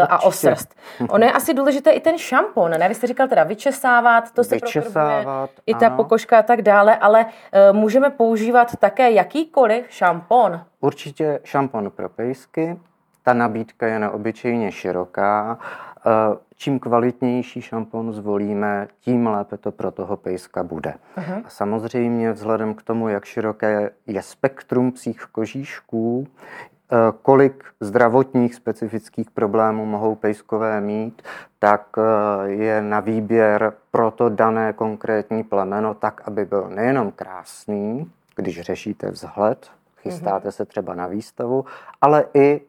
a 0.09 0.23
o 0.23 0.31
srst. 0.31 0.75
Ono 1.09 1.25
je 1.25 1.31
asi 1.31 1.53
důležité 1.53 1.91
i 1.91 1.99
ten 1.99 2.17
šampon, 2.17 2.71
ne? 2.71 2.89
Vy 2.89 2.95
jste 2.95 3.07
říkal 3.07 3.27
teda 3.27 3.43
vyčesávat, 3.43 4.31
to 4.31 4.43
se 4.43 4.55
vyčesávat, 4.55 5.49
i 5.65 5.75
ta 5.75 5.87
ano. 5.87 5.95
pokožka 5.95 6.39
a 6.39 6.41
tak 6.41 6.61
dále, 6.61 6.95
ale 6.95 7.25
uh, 7.25 7.77
můžeme 7.77 8.09
používat 8.09 8.75
také 8.79 9.11
jakýkoliv 9.11 9.85
šampon. 9.89 10.61
Určitě 10.79 11.39
šampon 11.43 11.91
pro 11.91 12.09
pejsky, 12.09 12.79
ta 13.23 13.33
nabídka 13.33 13.87
je 13.87 13.99
neobyčejně 13.99 14.71
široká. 14.71 15.57
Eh, 16.05 16.37
čím 16.55 16.79
kvalitnější 16.79 17.61
šampon 17.61 18.13
zvolíme, 18.13 18.87
tím 18.99 19.27
lépe 19.27 19.57
to 19.57 19.71
pro 19.71 19.91
toho 19.91 20.17
pejska 20.17 20.63
bude. 20.63 20.93
Uh-huh. 21.17 21.41
A 21.45 21.49
samozřejmě 21.49 22.31
vzhledem 22.31 22.73
k 22.73 22.81
tomu, 22.81 23.09
jak 23.09 23.25
široké 23.25 23.91
je 24.07 24.21
spektrum 24.21 24.91
psích 24.91 25.25
kožíšků, 25.31 26.27
eh, 26.27 26.95
kolik 27.21 27.65
zdravotních 27.79 28.55
specifických 28.55 29.31
problémů 29.31 29.85
mohou 29.85 30.15
pejskové 30.15 30.81
mít, 30.81 31.21
tak 31.59 31.87
eh, 31.97 32.49
je 32.49 32.81
na 32.81 32.99
výběr 32.99 33.73
pro 33.91 34.11
to 34.11 34.29
dané 34.29 34.73
konkrétní 34.73 35.43
plemeno 35.43 35.93
tak, 35.93 36.21
aby 36.25 36.45
byl 36.45 36.69
nejenom 36.69 37.11
krásný, 37.11 38.11
když 38.35 38.61
řešíte 38.61 39.11
vzhled, 39.11 39.71
chystáte 39.97 40.47
uh-huh. 40.47 40.51
se 40.51 40.65
třeba 40.65 40.93
na 40.95 41.07
výstavu, 41.07 41.65
ale 42.01 42.25
i 42.33 42.61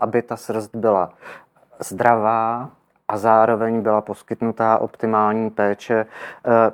aby 0.00 0.22
ta 0.22 0.36
srst 0.36 0.76
byla 0.76 1.12
zdravá, 1.82 2.70
a 3.08 3.16
zároveň 3.16 3.80
byla 3.80 4.00
poskytnutá 4.00 4.78
optimální 4.78 5.50
péče 5.50 6.06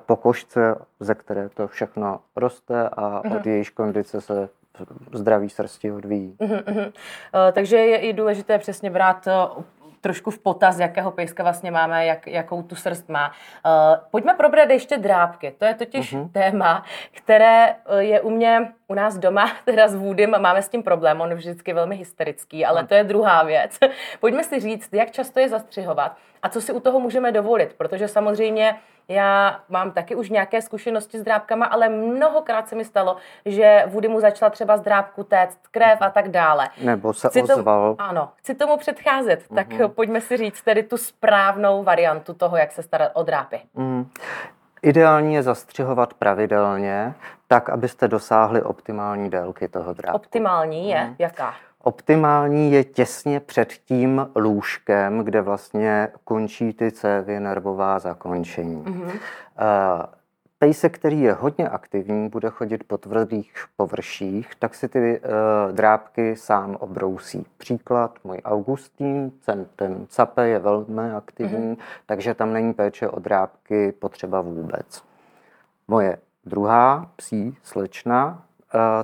po 0.06 0.16
košce, 0.16 0.76
ze 1.00 1.14
které 1.14 1.48
to 1.48 1.68
všechno 1.68 2.20
roste 2.36 2.88
a 2.88 3.18
od 3.18 3.24
mhm. 3.24 3.42
jejíž 3.44 3.70
kondice 3.70 4.20
se 4.20 4.48
zdraví 5.12 5.50
srsti 5.50 5.92
odvíjí. 5.92 6.36
Uh-huh, 6.40 6.92
takže 7.52 7.76
je 7.76 7.98
i 7.98 8.12
důležité 8.12 8.58
přesně 8.58 8.90
brát 8.90 9.26
eh, 9.26 9.32
trošku 10.00 10.30
v 10.30 10.38
potaz, 10.38 10.78
jakého 10.78 11.10
pejska 11.10 11.42
vlastně 11.42 11.70
máme, 11.70 12.06
jak, 12.06 12.26
jakou 12.26 12.62
tu 12.62 12.74
srst 12.74 13.08
má. 13.08 13.28
Uh, 13.28 13.32
pojďme 14.10 14.34
probrat 14.34 14.70
ještě 14.70 14.98
drápky. 14.98 15.54
To 15.58 15.64
je 15.64 15.74
totiž 15.74 16.14
uh-huh. 16.14 16.32
téma, 16.32 16.84
které 17.12 17.74
je 17.98 18.20
u 18.20 18.30
mě, 18.30 18.72
u 18.86 18.94
nás 18.94 19.18
doma, 19.18 19.52
teda 19.64 19.88
s 19.88 19.94
Woodym, 19.94 20.36
máme 20.38 20.62
s 20.62 20.68
tím 20.68 20.82
problém, 20.82 21.20
on 21.20 21.30
je 21.30 21.36
vždycky 21.36 21.72
velmi 21.72 21.96
hysterický, 21.96 22.64
ale 22.64 22.86
to 22.86 22.94
je 22.94 23.04
druhá 23.04 23.42
věc. 23.42 23.78
Pojďme 24.20 24.44
si 24.44 24.60
říct, 24.60 24.92
jak 24.92 25.10
často 25.10 25.40
je 25.40 25.48
zastřihovat 25.48 26.16
a 26.42 26.48
co 26.48 26.60
si 26.60 26.72
u 26.72 26.80
toho 26.80 27.00
můžeme 27.00 27.32
dovolit, 27.32 27.74
protože 27.74 28.08
samozřejmě 28.08 28.76
já 29.08 29.60
mám 29.68 29.90
taky 29.90 30.14
už 30.14 30.30
nějaké 30.30 30.62
zkušenosti 30.62 31.18
s 31.18 31.22
drábkama, 31.22 31.66
ale 31.66 31.88
mnohokrát 31.88 32.68
se 32.68 32.76
mi 32.76 32.84
stalo, 32.84 33.16
že 33.44 33.84
Woody 33.86 34.08
mu 34.08 34.20
začala 34.20 34.50
třeba 34.50 34.76
z 34.76 34.80
drábku 34.80 35.24
téct 35.24 35.58
krev 35.70 35.98
a 36.02 36.10
tak 36.10 36.28
dále. 36.28 36.68
Nebo 36.82 37.12
se 37.12 37.28
chci 37.28 37.42
ozval. 37.42 37.94
Tomu, 37.94 38.08
ano, 38.08 38.30
chci 38.36 38.54
tomu 38.54 38.76
předcházet, 38.76 39.42
mm-hmm. 39.42 39.54
tak 39.54 39.68
mhm. 39.68 39.90
pojďme 39.90 40.20
si 40.20 40.36
říct 40.36 40.62
tedy 40.62 40.82
tu 40.82 40.96
správnou 40.96 41.82
variantu 41.82 42.34
toho, 42.34 42.56
jak 42.56 42.72
se 42.72 42.82
starat 42.82 43.10
o 43.14 43.22
drápy. 43.22 43.60
Mm. 43.74 44.10
Ideální 44.82 45.34
je 45.34 45.42
zastřihovat 45.42 46.14
pravidelně, 46.14 47.14
tak, 47.46 47.70
abyste 47.70 48.08
dosáhli 48.08 48.62
optimální 48.62 49.30
délky 49.30 49.68
toho 49.68 49.92
drápku. 49.92 50.16
Optimální 50.16 50.90
je? 50.90 51.04
Mm. 51.04 51.14
Jaká? 51.18 51.54
Optimální 51.82 52.72
je 52.72 52.84
těsně 52.84 53.40
před 53.40 53.72
tím 53.72 54.30
lůžkem, 54.36 55.24
kde 55.24 55.40
vlastně 55.42 56.08
končí 56.24 56.72
ty 56.72 56.92
cévy, 56.92 57.40
nervová 57.40 57.98
zakončení. 57.98 58.84
Mm-hmm. 58.84 59.10
Pejsek, 60.58 60.94
který 60.94 61.20
je 61.20 61.32
hodně 61.32 61.68
aktivní, 61.68 62.28
bude 62.28 62.50
chodit 62.50 62.84
po 62.84 62.98
tvrdých 62.98 63.52
površích, 63.76 64.54
tak 64.58 64.74
si 64.74 64.88
ty 64.88 65.20
uh, 65.20 65.72
drápky 65.72 66.36
sám 66.36 66.76
obrousí. 66.80 67.46
Příklad, 67.58 68.18
můj 68.24 68.40
Augustín, 68.44 69.32
ten, 69.44 69.66
ten 69.76 70.06
cape 70.08 70.48
je 70.48 70.58
velmi 70.58 71.10
aktivní, 71.16 71.76
mm-hmm. 71.76 71.82
takže 72.06 72.34
tam 72.34 72.52
není 72.52 72.74
péče 72.74 73.08
o 73.08 73.20
drápky 73.20 73.92
potřeba 73.92 74.40
vůbec. 74.40 75.02
Moje 75.88 76.18
druhá 76.44 77.10
psí 77.16 77.56
slečna 77.62 78.42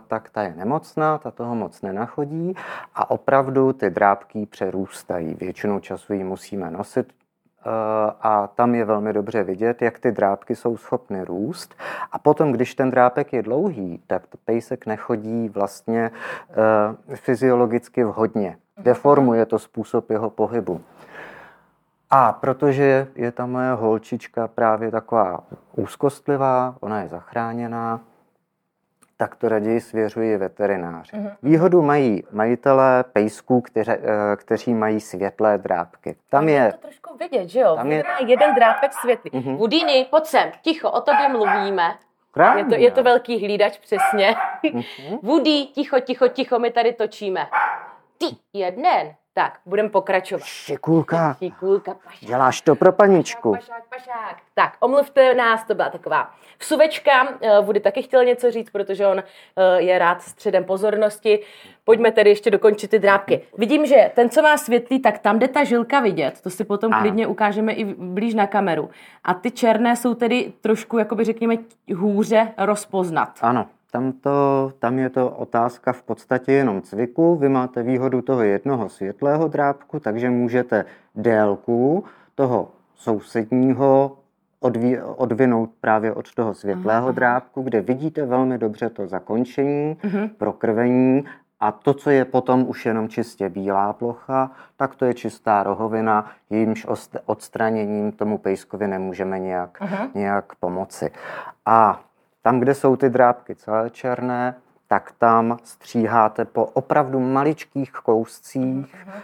tak 0.06 0.30
ta 0.30 0.42
je 0.42 0.54
nemocná, 0.56 1.18
ta 1.18 1.30
toho 1.30 1.54
moc 1.54 1.82
nenachodí 1.82 2.54
a 2.94 3.10
opravdu 3.10 3.72
ty 3.72 3.90
drábky 3.90 4.46
přerůstají. 4.46 5.34
Většinou 5.34 5.80
času 5.80 6.12
ji 6.12 6.24
musíme 6.24 6.70
nosit 6.70 7.12
eh, 7.12 7.70
a 8.20 8.46
tam 8.46 8.74
je 8.74 8.84
velmi 8.84 9.12
dobře 9.12 9.44
vidět, 9.44 9.82
jak 9.82 9.98
ty 9.98 10.12
drápky 10.12 10.56
jsou 10.56 10.76
schopny 10.76 11.24
růst. 11.24 11.74
A 12.12 12.18
potom, 12.18 12.52
když 12.52 12.74
ten 12.74 12.90
drápek 12.90 13.32
je 13.32 13.42
dlouhý, 13.42 14.02
tak 14.06 14.22
pejsek 14.44 14.86
nechodí 14.86 15.48
vlastně 15.48 16.10
eh, 16.50 17.16
fyziologicky 17.16 18.04
vhodně. 18.04 18.56
Deformuje 18.78 19.46
to 19.46 19.58
způsob 19.58 20.10
jeho 20.10 20.30
pohybu. 20.30 20.80
A 22.10 22.32
protože 22.32 23.06
je 23.14 23.32
ta 23.32 23.46
moje 23.46 23.72
holčička 23.72 24.48
právě 24.48 24.90
taková 24.90 25.40
úzkostlivá, 25.76 26.74
ona 26.80 27.02
je 27.02 27.08
zachráněná, 27.08 28.00
tak 29.24 29.36
to 29.36 29.48
raději 29.48 29.80
svěřuji 29.80 30.36
veterináři. 30.36 31.16
Mm-hmm. 31.16 31.36
Výhodu 31.42 31.82
mají 31.82 32.22
majitelé 32.32 33.04
pejsků, 33.12 33.60
kteři, 33.60 33.92
eh, 33.92 34.36
kteří 34.36 34.74
mají 34.74 35.00
světlé 35.00 35.58
drápky. 35.58 36.16
Tam 36.28 36.48
je... 36.48 36.72
to 36.72 36.78
trošku 36.78 37.16
vidět, 37.16 37.48
že 37.48 37.60
jo? 37.60 37.76
Tam 37.76 37.92
je... 37.92 38.04
jeden 38.26 38.54
drápek 38.54 38.92
světlý. 38.92 39.30
Mm-hmm. 39.30 39.56
Vudiny, 39.56 40.06
pojď 40.10 40.24
sem, 40.24 40.50
ticho, 40.62 40.90
o 40.90 41.00
tobě 41.00 41.28
mluvíme. 41.28 41.94
Je 42.56 42.64
to, 42.64 42.74
je 42.74 42.90
to 42.90 43.02
velký 43.02 43.44
hlídač, 43.44 43.78
přesně. 43.78 44.36
Mm-hmm. 44.64 45.18
Woody, 45.22 45.66
ticho, 45.74 46.00
ticho, 46.00 46.28
ticho, 46.28 46.58
my 46.58 46.70
tady 46.70 46.92
točíme. 46.92 47.46
Ty, 48.18 48.26
jeden, 48.52 49.14
tak, 49.34 49.58
budeme 49.66 49.88
pokračovat. 49.88 50.44
Šikulka. 50.44 51.36
Šikulka, 51.38 51.94
pašák. 51.94 52.28
Děláš 52.28 52.60
to 52.60 52.74
pro 52.74 52.92
paničku. 52.92 53.52
Pašák, 53.52 53.88
pašák, 53.88 54.04
pašák. 54.04 54.36
Tak, 54.54 54.76
omluvte 54.80 55.34
nás, 55.34 55.64
to 55.64 55.74
byla 55.74 55.90
taková 55.90 56.30
vsuvečka. 56.58 57.28
Vudy 57.62 57.80
taky 57.80 58.02
chtěl 58.02 58.24
něco 58.24 58.50
říct, 58.50 58.70
protože 58.70 59.06
on 59.06 59.18
eh, 59.18 59.82
je 59.82 59.98
rád 59.98 60.22
středem 60.22 60.64
pozornosti. 60.64 61.40
Pojďme 61.84 62.12
tedy 62.12 62.30
ještě 62.30 62.50
dokončit 62.50 62.90
ty 62.90 62.98
drápky. 62.98 63.46
Vidím, 63.58 63.86
že 63.86 64.10
ten, 64.14 64.30
co 64.30 64.42
má 64.42 64.56
světlý, 64.56 64.98
tak 64.98 65.18
tam 65.18 65.38
jde 65.38 65.48
ta 65.48 65.64
žilka 65.64 66.00
vidět. 66.00 66.40
To 66.40 66.50
si 66.50 66.64
potom 66.64 66.92
ano. 66.92 67.02
klidně 67.02 67.26
ukážeme 67.26 67.72
i 67.72 67.84
blíž 67.84 68.34
na 68.34 68.46
kameru. 68.46 68.90
A 69.24 69.34
ty 69.34 69.50
černé 69.50 69.96
jsou 69.96 70.14
tedy 70.14 70.52
trošku, 70.60 70.98
jakoby 70.98 71.24
řekněme, 71.24 71.56
hůře 71.94 72.52
rozpoznat. 72.58 73.38
Ano. 73.40 73.66
Tam, 73.94 74.12
to, 74.12 74.72
tam 74.78 74.98
je 74.98 75.10
to 75.10 75.30
otázka 75.30 75.92
v 75.92 76.02
podstatě 76.02 76.52
jenom 76.52 76.82
cviku. 76.82 77.36
Vy 77.36 77.48
máte 77.48 77.82
výhodu 77.82 78.22
toho 78.22 78.42
jednoho 78.42 78.88
světlého 78.88 79.48
drápku, 79.48 80.00
takže 80.00 80.30
můžete 80.30 80.84
délku 81.14 82.04
toho 82.34 82.68
sousedního 82.94 84.16
odví, 84.60 84.98
odvinout 85.00 85.70
právě 85.80 86.12
od 86.12 86.34
toho 86.34 86.54
světlého 86.54 87.06
Aha. 87.06 87.12
drápku, 87.12 87.62
kde 87.62 87.80
vidíte 87.80 88.26
velmi 88.26 88.58
dobře 88.58 88.90
to 88.90 89.06
zakončení, 89.06 89.96
uh-huh. 90.02 90.30
prokrvení 90.38 91.24
a 91.60 91.72
to, 91.72 91.94
co 91.94 92.10
je 92.10 92.24
potom 92.24 92.68
už 92.68 92.86
jenom 92.86 93.08
čistě 93.08 93.48
bílá 93.48 93.92
plocha, 93.92 94.50
tak 94.76 94.94
to 94.94 95.04
je 95.04 95.14
čistá 95.14 95.62
rohovina, 95.62 96.30
jímž 96.50 96.86
odstraněním 97.26 98.12
tomu 98.12 98.38
pejskovi 98.38 98.88
nemůžeme 98.88 99.38
nějak, 99.38 99.80
uh-huh. 99.80 100.08
nějak 100.14 100.54
pomoci. 100.54 101.10
A 101.66 102.03
tam, 102.44 102.60
kde 102.60 102.74
jsou 102.74 102.96
ty 102.96 103.10
drápky 103.10 103.54
celé 103.54 103.90
černé, 103.90 104.54
tak 104.88 105.12
tam 105.18 105.58
stříháte 105.64 106.44
po 106.44 106.64
opravdu 106.64 107.20
maličkých 107.20 107.92
kouscích 107.92 108.94
uh-huh. 108.94 109.20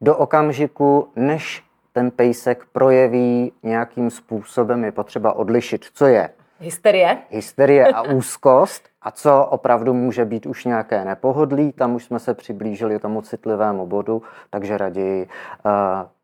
do 0.00 0.16
okamžiku, 0.16 1.08
než 1.16 1.64
ten 1.92 2.10
pejsek 2.10 2.66
projeví 2.72 3.52
nějakým 3.62 4.10
způsobem, 4.10 4.84
je 4.84 4.92
potřeba 4.92 5.32
odlišit, 5.32 5.86
co 5.94 6.06
je 6.06 6.30
Hysterie. 6.60 7.18
Hysterie 7.30 7.86
a 7.86 8.02
úzkost. 8.12 8.88
A 9.02 9.10
co 9.10 9.44
opravdu 9.44 9.94
může 9.94 10.24
být 10.24 10.46
už 10.46 10.64
nějaké 10.64 11.04
nepohodlí, 11.04 11.72
tam 11.72 11.94
už 11.94 12.04
jsme 12.04 12.18
se 12.18 12.34
přiblížili 12.34 12.98
tomu 12.98 13.22
citlivému 13.22 13.86
bodu, 13.86 14.22
takže 14.50 14.78
raději 14.78 15.26
uh, 15.26 15.72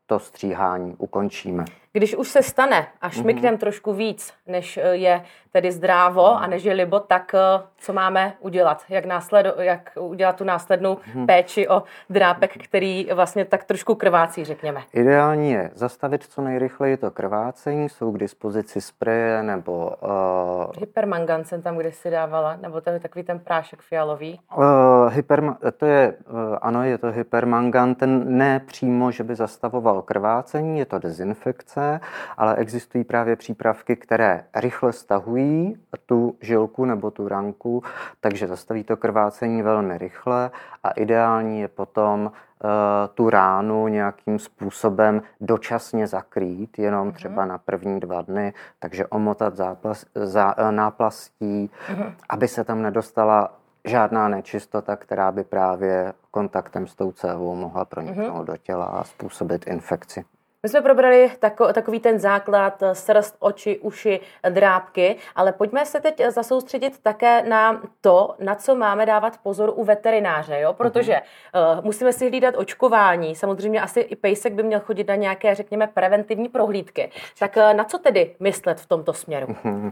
to 0.05 0.19
stříhání 0.19 0.95
ukončíme. 0.97 1.65
Když 1.95 2.15
už 2.15 2.27
se 2.27 2.43
stane 2.43 2.87
a 3.01 3.09
šmiknem 3.09 3.55
mm-hmm. 3.55 3.59
trošku 3.59 3.93
víc, 3.93 4.33
než 4.47 4.77
eh, 4.77 4.95
je 4.95 5.23
tedy 5.51 5.71
zdrávo 5.71 6.35
a 6.35 6.47
než 6.47 6.63
je 6.63 6.73
libo, 6.73 6.99
tak 6.99 7.35
eh, 7.35 7.63
co 7.77 7.93
máme 7.93 8.33
udělat? 8.39 8.83
Jak, 8.89 9.05
následu, 9.05 9.49
jak 9.59 9.91
udělat 9.99 10.35
tu 10.35 10.43
následnou 10.43 10.95
mm-hmm. 10.95 11.25
péči 11.25 11.67
o 11.67 11.83
drápek, 12.09 12.63
který 12.63 13.07
vlastně 13.13 13.45
tak 13.45 13.63
trošku 13.63 13.95
krvácí, 13.95 14.45
řekněme? 14.45 14.81
Ideální 14.93 15.51
je 15.51 15.71
zastavit 15.73 16.23
co 16.23 16.41
nejrychleji 16.41 16.97
to 16.97 17.11
krvácení. 17.11 17.89
Jsou 17.89 18.11
k 18.11 18.17
dispozici 18.17 18.81
spreje 18.81 19.43
nebo... 19.43 19.91
Uh... 20.01 20.71
Hypermangan 20.79 21.43
jsem 21.43 21.61
tam 21.61 21.77
kde 21.77 21.91
si 21.91 22.09
dávala, 22.11 22.57
nebo 22.61 22.81
to 22.81 22.89
je 22.89 22.99
takový 22.99 23.23
ten 23.23 23.39
prášek 23.39 23.81
fialový. 23.81 24.39
Uh, 24.57 24.63
hyperma- 25.09 25.57
to 25.77 25.85
je, 25.85 26.13
uh, 26.29 26.57
ano, 26.61 26.83
je 26.83 26.97
to 26.97 27.11
hypermangan. 27.11 27.95
Ten 27.95 28.37
ne 28.37 28.59
přímo, 28.59 29.11
že 29.11 29.23
by 29.23 29.35
zastavoval 29.35 30.01
krvácení, 30.01 30.79
je 30.79 30.85
to 30.85 30.99
dezinfekce 30.99 31.84
ale 32.37 32.55
existují 32.55 33.03
právě 33.03 33.35
přípravky, 33.35 33.95
které 33.95 34.43
rychle 34.55 34.93
stahují 34.93 35.77
tu 36.05 36.37
žilku 36.41 36.85
nebo 36.85 37.11
tu 37.11 37.27
ranku, 37.27 37.83
takže 38.19 38.47
zastaví 38.47 38.83
to 38.83 38.97
krvácení 38.97 39.61
velmi 39.61 39.97
rychle 39.97 40.51
a 40.83 40.91
ideální 40.91 41.61
je 41.61 41.67
potom 41.67 42.25
uh, 42.25 42.69
tu 43.13 43.29
ránu 43.29 43.87
nějakým 43.87 44.39
způsobem 44.39 45.21
dočasně 45.41 46.07
zakrýt, 46.07 46.79
jenom 46.79 47.07
mhm. 47.07 47.15
třeba 47.15 47.45
na 47.45 47.57
první 47.57 47.99
dva 47.99 48.21
dny, 48.21 48.53
takže 48.79 49.07
omotat 49.07 49.55
záplas, 49.55 50.05
zá, 50.15 50.57
uh, 50.57 50.71
náplastí, 50.71 51.71
uh-huh. 51.89 52.13
aby 52.29 52.47
se 52.47 52.63
tam 52.63 52.81
nedostala 52.81 53.53
žádná 53.85 54.27
nečistota, 54.27 54.95
která 54.95 55.31
by 55.31 55.43
právě 55.43 56.13
kontaktem 56.31 56.87
s 56.87 56.95
tou 56.95 57.11
cévou 57.11 57.55
mohla 57.55 57.85
proniknout 57.85 58.41
uh-huh. 58.41 58.45
do 58.45 58.57
těla 58.57 58.85
a 58.85 59.03
způsobit 59.03 59.67
infekci. 59.67 60.25
My 60.65 60.69
jsme 60.69 60.81
probrali 60.81 61.31
tako, 61.39 61.73
takový 61.73 61.99
ten 61.99 62.19
základ, 62.19 62.83
eh, 62.83 62.95
srst, 62.95 63.35
oči, 63.39 63.79
uši, 63.79 64.19
drápky, 64.49 65.15
ale 65.35 65.51
pojďme 65.51 65.85
se 65.85 65.99
teď 65.99 66.21
zasoustředit 66.29 66.99
také 67.03 67.43
na 67.43 67.81
to, 68.01 68.35
na 68.39 68.55
co 68.55 68.75
máme 68.75 69.05
dávat 69.05 69.37
pozor 69.43 69.73
u 69.75 69.83
veterináře, 69.83 70.59
jo? 70.59 70.73
protože 70.73 71.13
uh-huh. 71.13 71.77
uh, 71.77 71.85
musíme 71.85 72.13
si 72.13 72.29
hlídat 72.29 72.55
očkování, 72.57 73.35
samozřejmě 73.35 73.81
asi 73.81 73.99
i 73.99 74.15
pejsek 74.15 74.53
by 74.53 74.63
měl 74.63 74.79
chodit 74.79 75.07
na 75.07 75.15
nějaké, 75.15 75.55
řekněme, 75.55 75.87
preventivní 75.87 76.49
prohlídky. 76.49 77.11
Tak 77.39 77.57
uh, 77.57 77.73
na 77.73 77.83
co 77.83 77.97
tedy 77.97 78.35
myslet 78.39 78.79
v 78.79 78.85
tomto 78.85 79.13
směru? 79.13 79.47
Uh-huh. 79.47 79.91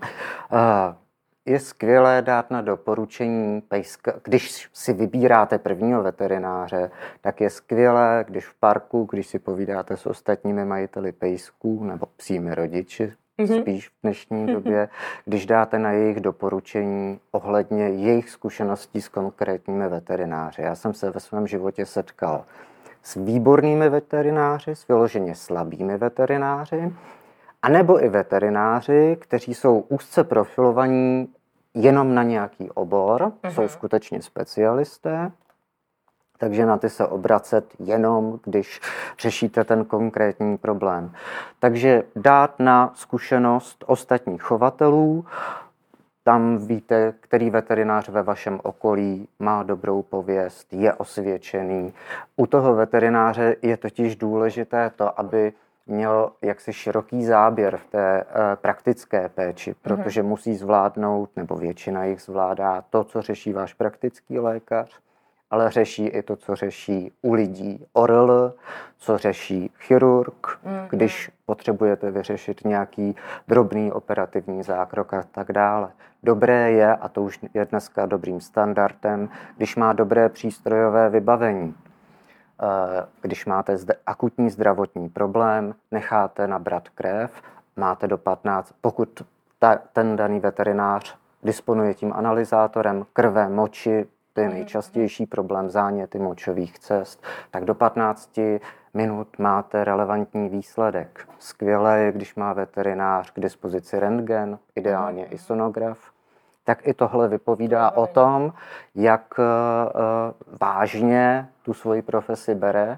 Uh, 0.51 1.02
je 1.45 1.59
skvělé 1.59 2.21
dát 2.21 2.51
na 2.51 2.61
doporučení 2.61 3.61
pejska. 3.61 4.13
Když 4.23 4.69
si 4.73 4.93
vybíráte 4.93 5.57
prvního 5.57 6.03
veterináře, 6.03 6.91
tak 7.21 7.41
je 7.41 7.49
skvělé, 7.49 8.25
když 8.27 8.45
v 8.47 8.53
parku, 8.53 9.07
když 9.11 9.27
si 9.27 9.39
povídáte 9.39 9.97
s 9.97 10.05
ostatními 10.05 10.65
majiteli 10.65 11.11
pejsků 11.11 11.83
nebo 11.83 12.05
psími 12.17 12.55
rodiči, 12.55 13.13
mm-hmm. 13.39 13.61
spíš 13.61 13.89
v 13.89 13.91
dnešní 14.03 14.45
mm-hmm. 14.45 14.53
době, 14.53 14.89
když 15.25 15.45
dáte 15.45 15.79
na 15.79 15.91
jejich 15.91 16.19
doporučení 16.19 17.19
ohledně 17.31 17.89
jejich 17.89 18.29
zkušeností 18.29 19.01
s 19.01 19.07
konkrétními 19.07 19.89
veterináři. 19.89 20.61
Já 20.61 20.75
jsem 20.75 20.93
se 20.93 21.09
ve 21.09 21.19
svém 21.19 21.47
životě 21.47 21.85
setkal 21.85 22.45
s 23.03 23.15
výbornými 23.15 23.89
veterináři, 23.89 24.75
s 24.75 24.87
vyloženě 24.87 25.35
slabými 25.35 25.97
veterináři, 25.97 26.93
anebo 27.63 28.03
i 28.03 28.09
veterináři, 28.09 29.17
kteří 29.19 29.53
jsou 29.53 29.79
úzce 29.79 30.23
profilovaní 30.23 31.29
jenom 31.73 32.15
na 32.15 32.23
nějaký 32.23 32.71
obor, 32.71 33.21
uh-huh. 33.21 33.49
jsou 33.49 33.67
skutečně 33.67 34.21
specialisté, 34.21 35.31
takže 36.37 36.65
na 36.65 36.77
ty 36.77 36.89
se 36.89 37.07
obracet 37.07 37.65
jenom, 37.79 38.39
když 38.43 38.81
řešíte 39.19 39.63
ten 39.63 39.85
konkrétní 39.85 40.57
problém. 40.57 41.11
Takže 41.59 42.03
dát 42.15 42.59
na 42.59 42.91
zkušenost 42.95 43.83
ostatních 43.87 44.41
chovatelů, 44.41 45.25
tam 46.23 46.57
víte, 46.57 47.13
který 47.19 47.49
veterinář 47.49 48.09
ve 48.09 48.23
vašem 48.23 48.59
okolí 48.63 49.27
má 49.39 49.63
dobrou 49.63 50.01
pověst, 50.01 50.73
je 50.73 50.93
osvědčený. 50.93 51.93
U 52.35 52.47
toho 52.47 52.75
veterináře 52.75 53.55
je 53.61 53.77
totiž 53.77 54.15
důležité 54.15 54.91
to, 54.95 55.19
aby 55.19 55.53
měl 55.85 56.31
jaksi 56.41 56.73
široký 56.73 57.25
záběr 57.25 57.77
v 57.77 57.85
té 57.85 58.21
e, 58.21 58.25
praktické 58.55 59.29
péči, 59.29 59.69
mhm. 59.69 59.77
protože 59.81 60.23
musí 60.23 60.55
zvládnout, 60.55 61.29
nebo 61.35 61.55
většina 61.55 62.03
jich 62.05 62.21
zvládá 62.21 62.83
to, 62.89 63.03
co 63.03 63.21
řeší 63.21 63.53
váš 63.53 63.73
praktický 63.73 64.39
lékař, 64.39 64.99
ale 65.53 65.71
řeší 65.71 66.05
i 66.05 66.21
to, 66.21 66.35
co 66.35 66.55
řeší 66.55 67.11
u 67.21 67.33
lidí 67.33 67.85
ORL, 67.93 68.53
co 68.97 69.17
řeší 69.17 69.71
chirurg, 69.79 70.59
mm. 70.63 70.87
když 70.89 71.31
potřebujete 71.45 72.11
vyřešit 72.11 72.65
nějaký 72.65 73.15
drobný 73.47 73.91
operativní 73.91 74.63
zákrok 74.63 75.13
a 75.13 75.23
tak 75.31 75.51
dále. 75.51 75.89
Dobré 76.23 76.71
je, 76.71 76.95
a 76.95 77.07
to 77.07 77.21
už 77.21 77.39
je 77.53 77.65
dneska 77.65 78.05
dobrým 78.05 78.41
standardem, 78.41 79.29
když 79.57 79.75
má 79.75 79.93
dobré 79.93 80.29
přístrojové 80.29 81.09
vybavení. 81.09 81.75
Eh, 82.61 83.05
když 83.21 83.45
máte 83.45 83.77
akutní 84.05 84.49
zdravotní 84.49 85.09
problém, 85.09 85.75
necháte 85.91 86.47
nabrat 86.47 86.89
krev, 86.89 87.41
máte 87.75 88.07
do 88.07 88.17
15, 88.17 88.73
pokud 88.81 89.21
ta, 89.59 89.75
ten 89.75 90.15
daný 90.15 90.39
veterinář 90.39 91.17
disponuje 91.43 91.93
tím 91.93 92.13
analyzátorem 92.13 93.05
krve, 93.13 93.49
moči, 93.49 94.07
to 94.33 94.41
je 94.41 94.47
mhm, 94.47 94.55
nejčastější 94.55 95.25
problém 95.25 95.69
záněty 95.69 96.19
močových 96.19 96.79
cest, 96.79 97.23
tak 97.51 97.65
do 97.65 97.75
15 97.75 98.39
minut 98.93 99.39
máte 99.39 99.83
relevantní 99.83 100.49
výsledek. 100.49 101.27
Skvělé 101.39 101.99
je, 101.99 102.11
když 102.11 102.35
má 102.35 102.53
veterinář 102.53 103.31
k 103.31 103.39
dispozici 103.39 103.99
rentgen, 103.99 104.59
ideálně 104.75 105.25
i 105.25 105.37
sonograf, 105.37 106.12
tak 106.63 106.87
i 106.87 106.93
tohle 106.93 107.27
vypovídá 107.27 107.91
o 107.91 108.07
tom, 108.07 108.53
jak 108.95 109.39
eh, 109.39 109.43
eh, 109.43 110.33
vážně 110.61 111.49
tu 111.63 111.73
svoji 111.73 112.01
profesi 112.01 112.55
bere 112.55 112.97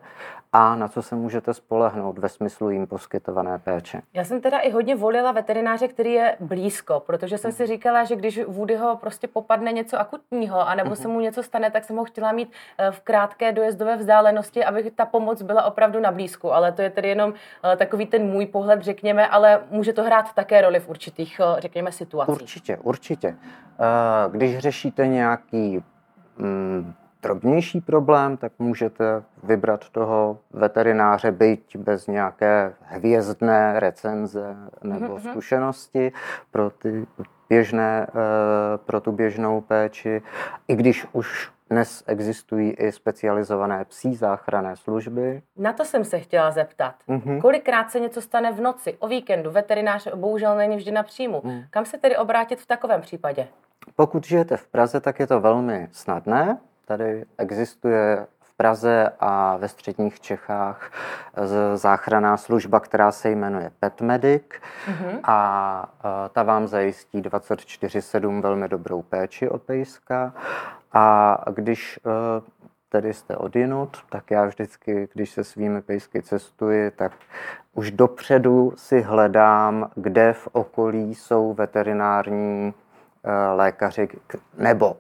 a 0.56 0.76
na 0.76 0.88
co 0.88 1.02
se 1.02 1.16
můžete 1.16 1.54
spolehnout 1.54 2.18
ve 2.18 2.30
smyslu 2.30 2.70
jim 2.70 2.88
poskytované 2.88 3.60
péče. 3.60 4.02
Já 4.14 4.24
jsem 4.24 4.42
teda 4.42 4.60
i 4.60 4.72
hodně 4.72 4.96
volila 4.96 5.32
veterináře, 5.32 5.88
který 5.88 6.14
je 6.14 6.36
blízko, 6.40 7.00
protože 7.00 7.38
jsem 7.38 7.52
si 7.52 7.68
říkala, 7.68 8.04
že 8.04 8.16
když 8.16 8.46
Woodyho 8.46 8.98
prostě 8.98 9.28
popadne 9.28 9.72
něco 9.72 10.00
akutního, 10.00 10.68
anebo 10.68 10.90
mm-hmm. 10.90 11.02
se 11.02 11.08
mu 11.08 11.20
něco 11.20 11.44
stane, 11.44 11.72
tak 11.72 11.84
jsem 11.84 11.96
ho 11.96 12.06
chtěla 12.06 12.32
mít 12.32 12.52
eh, 12.78 12.92
v 12.92 13.02
krátké 13.02 13.52
dojezdové 13.52 13.98
vzdálenosti, 13.98 14.66
aby 14.66 14.92
ta 14.92 15.06
pomoc 15.06 15.42
byla 15.42 15.64
opravdu 15.64 16.00
na 16.00 16.12
blízku. 16.12 16.54
Ale 16.54 16.72
to 16.72 16.82
je 16.82 16.90
tedy 16.90 17.10
jenom 17.10 17.34
eh, 17.74 17.76
takový 17.76 18.06
ten 18.06 18.24
můj 18.24 18.46
pohled, 18.46 18.82
řekněme, 18.82 19.28
ale 19.28 19.62
může 19.72 19.94
to 19.94 20.04
hrát 20.04 20.34
také 20.34 20.62
roli 20.62 20.80
v 20.80 20.90
určitých, 20.90 21.40
eh, 21.40 21.62
řekněme, 21.62 21.92
situacích. 21.92 22.36
Určitě, 22.36 22.78
určitě. 22.78 23.36
Když 24.32 24.58
řešíte 24.58 25.08
nějaký 25.08 25.84
mm, 26.38 26.94
drobnější 27.25 27.81
problém, 27.81 28.38
tak 28.38 28.51
můžete 28.59 29.24
vybrat 29.44 29.90
toho 29.90 30.38
veterináře, 30.51 31.31
byť 31.31 31.77
bez 31.77 32.07
nějaké 32.07 32.74
hvězdné 32.81 33.79
recenze 33.79 34.55
nebo 34.83 35.16
mm-hmm. 35.16 35.29
zkušenosti 35.31 36.11
pro 36.51 36.70
ty 36.70 37.05
běžné, 37.50 38.07
eh, 38.09 38.14
pro 38.77 39.01
tu 39.01 39.11
běžnou 39.11 39.61
péči, 39.61 40.22
i 40.68 40.75
když 40.75 41.05
už 41.11 41.51
dnes 41.70 42.03
existují 42.07 42.72
i 42.72 42.92
specializované 42.92 43.85
psí 43.85 44.16
záchranné 44.16 44.75
služby. 44.75 45.42
Na 45.57 45.74
to 45.74 45.85
jsem 45.85 46.03
se 46.03 46.20
chtěla 46.20 46.51
zeptat. 46.51 46.96
Mm-hmm. 47.09 47.42
Kolikrát 47.42 47.92
se 47.92 48.00
něco 48.00 48.22
stane 48.22 48.51
v 48.51 48.61
noci, 48.61 48.98
o 49.00 49.07
víkendu? 49.07 49.51
Veterinář 49.51 50.07
bohužel 50.16 50.55
není 50.55 50.77
vždy 50.77 50.92
na 50.92 51.03
příjmu. 51.03 51.42
Mm. 51.44 51.61
Kam 51.70 51.85
se 51.85 51.98
tedy 51.98 52.18
obrátit 52.18 52.59
v 52.59 52.66
takovém 52.66 53.01
případě? 53.01 53.48
Pokud 53.96 54.25
žijete 54.25 54.57
v 54.57 54.68
Praze, 54.68 55.01
tak 55.01 55.20
je 55.20 55.27
to 55.27 55.40
velmi 55.40 55.88
snadné. 55.92 56.57
Tady 56.86 57.26
existuje 57.38 58.28
v 58.42 58.58
Praze 58.58 59.10
a 59.20 59.58
ve 59.58 59.68
středních 59.68 60.20
Čechách 60.20 60.92
záchranná 61.76 62.38
služba, 62.38 62.80
která 62.80 63.12
se 63.12 63.30
jmenuje 63.30 63.72
PetMedic 63.80 64.44
mm-hmm. 64.88 65.20
a 65.24 66.30
ta 66.32 66.44
vám 66.44 66.68
zajistí 66.68 67.22
24-7 67.22 68.42
velmi 68.42 68.68
dobrou 68.68 69.02
péči 69.02 69.50
o 69.50 69.58
pejska. 69.58 70.34
A 70.94 71.38
když 71.54 71.98
e, 71.98 72.02
tedy 72.90 73.14
jste 73.14 73.38
odinut, 73.38 73.98
tak 74.10 74.32
já 74.32 74.46
vždycky, 74.46 75.08
když 75.14 75.30
se 75.30 75.44
svými 75.44 75.82
pejsky 75.82 76.22
cestuji, 76.22 76.92
tak 76.92 77.12
už 77.74 77.92
dopředu 77.92 78.74
si 78.76 79.02
hledám, 79.02 79.90
kde 79.96 80.34
v 80.34 80.48
okolí 80.52 81.16
jsou 81.16 81.54
veterinární 81.54 82.74
lékaři 83.56 84.08
nebo 84.58 84.98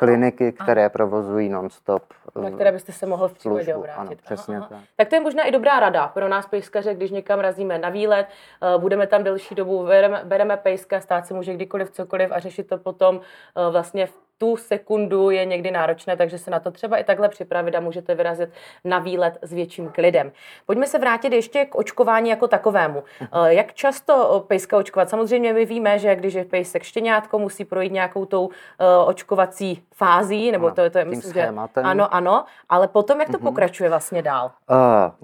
kliniky, 0.00 0.52
které 0.52 0.88
provozují 0.88 1.48
non-stop. 1.48 2.02
Na 2.42 2.50
které 2.50 2.72
byste 2.72 2.92
se 2.92 3.06
mohl 3.06 3.28
v 3.28 3.32
případě 3.32 3.74
obrátit. 3.74 4.00
Ano, 4.00 4.10
přesně 4.24 4.56
aha, 4.56 4.66
aha. 4.70 4.80
tak. 4.80 4.88
Tak 4.96 5.08
to 5.08 5.14
je 5.14 5.20
možná 5.20 5.44
i 5.44 5.50
dobrá 5.50 5.80
rada 5.80 6.08
pro 6.08 6.28
nás 6.28 6.46
pejskaře, 6.46 6.94
když 6.94 7.10
někam 7.10 7.40
razíme 7.40 7.78
na 7.78 7.88
výlet, 7.88 8.26
eh, 8.26 8.78
budeme 8.78 9.06
tam 9.06 9.24
delší 9.24 9.54
dobu, 9.54 9.84
bereme, 9.84 10.20
bereme 10.24 10.56
pejska, 10.56 11.00
stát 11.00 11.26
se 11.26 11.34
může 11.34 11.54
kdykoliv 11.54 11.90
cokoliv 11.90 12.32
a 12.32 12.38
řešit 12.38 12.68
to 12.68 12.78
potom 12.78 13.20
eh, 13.20 13.70
vlastně 13.70 14.06
v 14.06 14.29
tu 14.40 14.56
sekundu 14.56 15.30
je 15.30 15.44
někdy 15.44 15.70
náročné, 15.70 16.16
takže 16.16 16.38
se 16.38 16.50
na 16.50 16.60
to 16.60 16.70
třeba 16.70 16.96
i 16.96 17.04
takhle 17.04 17.28
připravit 17.28 17.74
a 17.74 17.80
můžete 17.80 18.14
vyrazit 18.14 18.50
na 18.84 18.98
výlet 18.98 19.38
s 19.42 19.52
větším 19.52 19.88
klidem. 19.88 20.32
Pojďme 20.66 20.86
se 20.86 20.98
vrátit 20.98 21.32
ještě 21.32 21.64
k 21.64 21.74
očkování 21.74 22.30
jako 22.30 22.48
takovému. 22.48 23.04
Eh, 23.20 23.54
jak 23.54 23.74
často 23.74 24.44
pejska 24.48 24.76
očkovat? 24.76 25.10
Samozřejmě 25.10 25.52
my 25.52 25.64
víme, 25.64 25.98
že 25.98 26.16
když 26.16 26.34
je 26.34 26.44
pejsek 26.44 26.82
štěňátko, 26.82 27.38
musí 27.38 27.64
projít 27.64 27.92
nějakou 27.92 28.24
tou 28.24 28.48
eh, 28.48 28.84
očkovací 29.06 29.82
fází, 29.94 30.52
nebo 30.52 30.70
to, 30.70 30.90
to 30.90 30.98
je 30.98 31.04
myslím, 31.04 31.32
že 31.32 31.52
ano, 31.82 32.14
ano, 32.14 32.44
ale 32.68 32.88
potom 32.88 33.20
jak 33.20 33.28
to 33.28 33.38
uh-huh. 33.38 33.42
pokračuje 33.42 33.90
vlastně 33.90 34.22
dál? 34.22 34.50
Uh, 34.70 34.76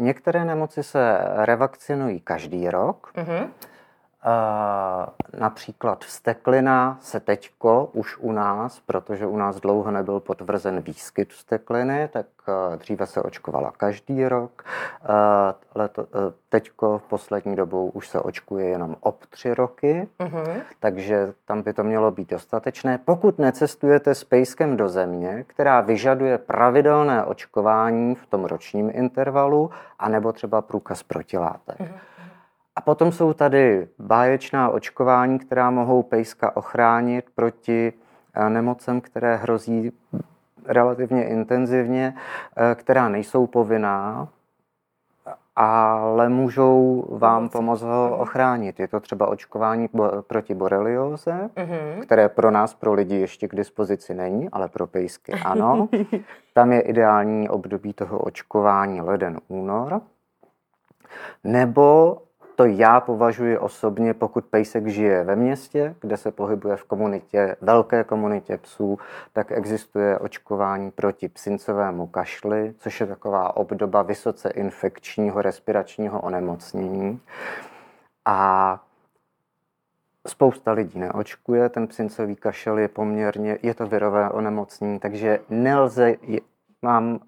některé 0.05 0.45
nemoci 0.45 0.83
se 0.83 1.19
revakcinují 1.37 2.21
každý 2.21 2.71
rok. 2.71 3.13
Uh-huh. 3.17 3.49
Například 5.39 6.05
vsteklina 6.05 6.99
se 7.01 7.21
teďko 7.21 7.91
už 7.93 8.19
u 8.19 8.33
nás, 8.33 8.81
protože 8.81 9.27
u 9.27 9.37
nás 9.37 9.61
dlouho 9.61 9.91
nebyl 9.91 10.21
potvrzen 10.21 10.81
výskyt 10.81 11.33
vstekliny, 11.33 12.09
tak 12.13 12.27
eh, 12.49 12.77
dříve 12.77 13.07
se 13.07 13.23
očkovala 13.23 13.73
každý 13.77 14.29
rok. 14.29 14.65
Eh, 15.05 15.85
eh, 15.85 15.89
teďko 16.49 16.99
v 16.99 17.03
poslední 17.03 17.57
dobou 17.57 17.89
už 17.89 18.09
se 18.09 18.21
očkuje 18.21 18.69
jenom 18.69 18.97
ob 19.01 19.27
tři 19.27 19.55
roky, 19.55 20.09
mm-hmm. 20.19 20.63
takže 20.81 21.33
tam 21.45 21.63
by 21.63 21.73
to 21.73 21.85
mělo 21.85 22.11
být 22.11 22.31
dostatečné. 22.31 22.99
Pokud 23.05 23.39
necestujete 23.39 24.15
s 24.15 24.25
pejskem 24.25 24.77
do 24.77 24.89
země, 24.89 25.45
která 25.47 25.81
vyžaduje 25.81 26.39
pravidelné 26.39 27.25
očkování 27.25 28.15
v 28.15 28.27
tom 28.27 28.45
ročním 28.45 28.91
intervalu, 28.95 29.71
anebo 29.99 30.33
třeba 30.33 30.63
průkaz 30.63 31.03
protilátek. 31.03 31.81
Mm-hmm. 31.81 32.16
A 32.77 32.81
potom 32.81 33.13
jsou 33.13 33.33
tady 33.33 33.89
báječná 33.99 34.69
očkování, 34.69 35.39
která 35.39 35.71
mohou 35.71 36.03
pejska 36.03 36.57
ochránit 36.57 37.25
proti 37.35 37.93
eh, 38.35 38.51
nemocem, 38.51 39.01
které 39.01 39.37
hrozí 39.37 39.93
relativně 40.67 41.25
intenzivně, 41.25 42.15
eh, 42.57 42.75
která 42.75 43.09
nejsou 43.09 43.47
povinná, 43.47 44.29
ale 45.57 46.29
můžou 46.29 47.05
vám 47.09 47.49
pomoct 47.49 47.83
ho 47.83 48.09
mhm. 48.11 48.21
ochránit. 48.21 48.81
Je 48.81 48.89
to 48.89 49.01
třeba 49.01 49.27
očkování 49.27 49.89
proti 50.27 50.55
borelioze, 50.55 51.51
mm-hmm. 51.57 52.01
které 52.03 52.29
pro 52.29 52.51
nás, 52.51 52.75
pro 52.75 52.93
lidi 52.93 53.17
ještě 53.17 53.49
k 53.49 53.55
dispozici 53.55 54.15
není, 54.15 54.51
ale 54.51 54.69
pro 54.69 54.87
pejsky 54.87 55.33
ano. 55.33 55.89
Tam 56.55 56.73
je 56.73 56.81
ideální 56.81 57.49
období 57.49 57.93
toho 57.93 58.19
očkování 58.19 59.01
leden, 59.01 59.41
únor. 59.49 60.01
Nebo 61.45 62.19
to 62.57 62.65
já 62.65 63.01
považuji 63.01 63.59
osobně, 63.59 64.15
pokud 64.15 64.45
pejsek 64.45 64.87
žije 64.87 65.25
ve 65.25 65.37
městě, 65.37 65.95
kde 66.01 66.17
se 66.17 66.31
pohybuje 66.31 66.77
v 66.77 66.85
komunitě, 66.85 67.57
velké 67.61 68.05
komunitě 68.05 68.59
psů, 68.59 68.99
tak 69.33 69.53
existuje 69.53 70.19
očkování 70.19 70.91
proti 70.91 71.29
psincovému 71.29 72.07
kašli, 72.07 72.75
což 72.79 73.01
je 73.01 73.07
taková 73.07 73.57
obdoba 73.57 74.03
vysoce 74.03 74.51
infekčního 74.51 75.43
respiračního 75.43 76.21
onemocnění. 76.21 77.21
A 78.25 78.81
Spousta 80.29 80.73
lidí 80.73 80.99
neočkuje, 80.99 81.69
ten 81.69 81.87
psincový 81.87 82.37
kašel 82.37 82.79
je 82.79 82.89
poměrně, 82.89 83.59
je 83.63 83.75
to 83.75 83.87
virové 83.87 84.31
onemocnění, 84.31 84.99
takže 84.99 85.41
nelze 85.51 86.15
mám 86.87 87.13
uh, 87.13 87.19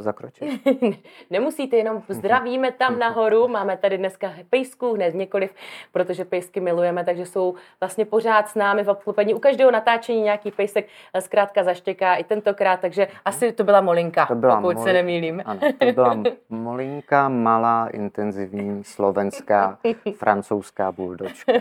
zakročit? 0.00 0.48
Nemusíte, 1.30 1.76
jenom 1.76 2.02
zdravíme 2.08 2.72
tam 2.72 2.98
nahoru. 2.98 3.48
Máme 3.48 3.76
tady 3.76 3.98
dneska 3.98 4.32
pejsků, 4.50 4.94
hned 4.94 5.14
několik, 5.14 5.54
protože 5.92 6.24
pejsky 6.24 6.60
milujeme, 6.60 7.04
takže 7.04 7.26
jsou 7.26 7.54
vlastně 7.80 8.04
pořád 8.04 8.48
s 8.48 8.54
námi 8.54 8.84
v 8.84 8.88
obklopení. 8.88 9.34
U 9.34 9.38
každého 9.38 9.70
natáčení 9.70 10.22
nějaký 10.22 10.50
pejsek 10.50 10.88
eh, 11.14 11.20
zkrátka 11.20 11.62
zaštěká 11.62 12.14
i 12.14 12.24
tentokrát, 12.24 12.80
takže 12.80 13.08
asi 13.24 13.52
to 13.52 13.64
byla 13.64 13.80
molinka, 13.80 14.26
to 14.26 14.34
byla 14.34 14.56
pokud 14.56 14.74
moli... 14.74 14.84
se 14.84 14.92
nemýlím. 14.92 15.42
Ano, 15.44 15.60
to 15.78 15.92
byla 15.92 16.16
molinka, 16.50 17.28
malá, 17.28 17.88
intenzivní, 17.88 18.84
slovenská, 18.84 19.78
francouzská 20.16 20.92
buldočka. 20.92 21.52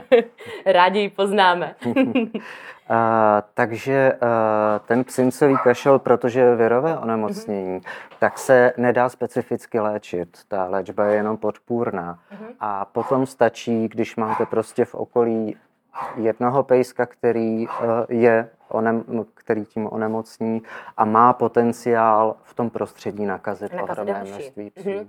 Rádi 0.66 1.00
ji 1.00 1.10
poznáme. 1.10 1.76
Uh, 2.90 2.96
takže 3.54 4.14
uh, 4.14 4.28
ten 4.88 5.04
psincový 5.04 5.58
kašel, 5.64 6.00
protože 6.00 6.40
je 6.40 6.56
virové 6.56 6.98
onemocnění, 6.98 7.80
mm-hmm. 7.80 8.18
tak 8.20 8.38
se 8.38 8.74
nedá 8.78 9.10
specificky 9.10 9.80
léčit. 9.80 10.38
Ta 10.48 10.66
léčba 10.66 11.06
je 11.06 11.16
jenom 11.16 11.38
podpůrná. 11.38 12.14
Mm-hmm. 12.14 12.54
A 12.60 12.86
potom 12.86 13.26
stačí, 13.26 13.88
když 13.88 14.16
máte 14.16 14.46
prostě 14.46 14.86
v 14.86 14.96
okolí 14.96 15.58
jednoho 16.16 16.64
pejska, 16.64 17.06
který 17.06 17.68
uh, 17.68 17.74
je 18.10 18.50
onem, 18.68 19.04
který 19.34 19.66
tím 19.66 19.88
onemocní 19.92 20.62
a 20.98 21.06
má 21.06 21.34
potenciál 21.34 22.36
v 22.44 22.54
tom 22.54 22.70
prostředí 22.70 23.26
nakazit, 23.26 23.74
nakazit 23.74 23.90
ohromné 24.00 24.24
množství 24.24 24.70
psů. 24.70 24.90
Mm-hmm. 24.90 25.08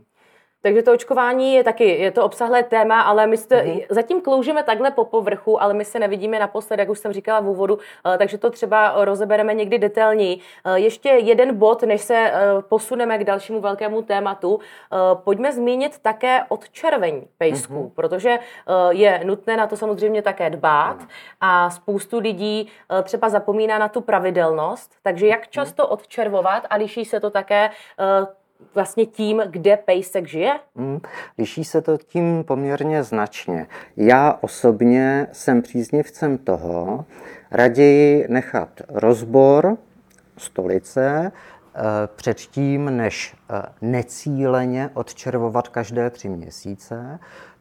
Takže 0.62 0.83
to 0.83 0.92
očkování 0.92 1.55
je 1.55 1.64
taky, 1.64 1.85
je 1.85 2.11
to 2.11 2.25
obsahlé 2.25 2.62
téma, 2.62 3.01
ale 3.01 3.27
my 3.27 3.37
jste, 3.37 3.62
mm-hmm. 3.62 3.87
zatím 3.88 4.20
kloužeme 4.20 4.62
takhle 4.62 4.90
po 4.90 5.05
povrchu, 5.05 5.62
ale 5.62 5.75
my 5.75 5.85
se 5.85 5.99
nevidíme 5.99 6.38
naposled, 6.38 6.81
jak 6.81 6.88
už 6.88 6.99
jsem 6.99 7.12
říkala 7.12 7.40
v 7.40 7.49
úvodu, 7.49 7.79
eh, 8.14 8.18
takže 8.18 8.38
to 8.38 8.51
třeba 8.51 9.05
rozebereme 9.05 9.55
někdy 9.55 9.79
detailněji. 9.79 10.40
Eh, 10.64 10.79
ještě 10.79 11.09
jeden 11.09 11.57
bod, 11.57 11.83
než 11.83 12.01
se 12.01 12.14
eh, 12.16 12.33
posuneme 12.68 13.18
k 13.18 13.25
dalšímu 13.25 13.61
velkému 13.61 14.03
tématu. 14.03 14.61
Pojďme 15.14 15.53
zmínit 15.53 15.99
také 15.99 16.44
odčervení 16.49 17.29
pejsků, 17.38 17.75
mm-hmm. 17.75 17.94
protože 17.94 18.38
je 18.90 19.20
nutné 19.25 19.57
na 19.57 19.66
to 19.66 19.77
samozřejmě 19.77 20.23
také 20.23 20.51
dbát 20.51 20.99
mm. 21.01 21.07
a 21.40 21.70
spoustu 21.70 22.18
lidí 22.18 22.68
třeba 23.03 23.29
zapomíná 23.29 23.79
na 23.79 23.88
tu 23.88 24.01
pravidelnost, 24.01 24.94
takže 25.03 25.27
jak 25.27 25.40
mhm. 25.40 25.46
často 25.51 25.88
odčervovat 25.88 26.66
a 26.70 26.77
liší 26.77 27.05
se 27.05 27.20
to 27.20 27.31
také 27.31 27.70
vlastně 28.75 29.07
tím, 29.07 29.42
kde 29.51 29.77
pejsek 29.77 30.29
žije? 30.29 30.53
Hmm, 30.77 31.01
liší 31.38 31.64
se 31.64 31.83
to 31.83 31.99
tím 31.99 32.44
poměrně 32.44 33.03
značně. 33.03 33.66
Já 33.96 34.38
osobně 34.40 35.27
jsem 35.33 35.62
příznivcem 35.62 36.38
toho, 36.38 37.05
raději 37.51 38.27
nechat 38.29 38.68
rozbor 38.88 39.77
stolice 40.37 41.33
eh, 41.33 41.81
předtím, 42.16 42.96
než 42.96 43.35
eh, 43.51 43.62
necíleně 43.81 44.90
odčervovat 44.94 45.68
každé 45.68 46.11
tři 46.11 46.29
měsíce, 46.29 47.18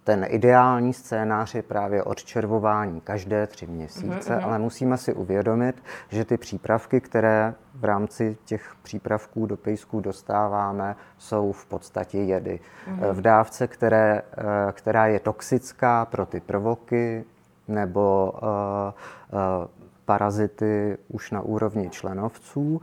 ten 0.09 0.25
ideální 0.29 0.93
scénář 0.93 1.55
je 1.55 1.61
právě 1.61 2.03
odčervování 2.03 3.01
každé 3.01 3.47
tři 3.47 3.67
měsíce, 3.67 4.35
mm-hmm. 4.35 4.43
ale 4.43 4.59
musíme 4.59 4.97
si 4.97 5.13
uvědomit, 5.13 5.83
že 6.09 6.25
ty 6.25 6.37
přípravky, 6.37 7.01
které 7.01 7.53
v 7.75 7.85
rámci 7.85 8.37
těch 8.45 8.75
přípravků 8.83 9.45
do 9.45 9.57
pejsků 9.57 9.99
dostáváme, 9.99 10.95
jsou 11.17 11.51
v 11.51 11.65
podstatě 11.65 12.17
jedy. 12.17 12.59
Mm-hmm. 12.59 13.13
V 13.13 13.21
dávce, 13.21 13.67
které, 13.67 14.21
eh, 14.37 14.43
která 14.71 15.07
je 15.07 15.19
toxická 15.19 16.05
pro 16.05 16.25
ty 16.25 16.39
prvoky 16.39 17.23
nebo 17.67 18.33
uh, 18.33 18.39
uh, 18.39 19.67
parazity 20.05 20.97
už 21.07 21.31
na 21.31 21.41
úrovni 21.41 21.89
členovců, 21.89 22.81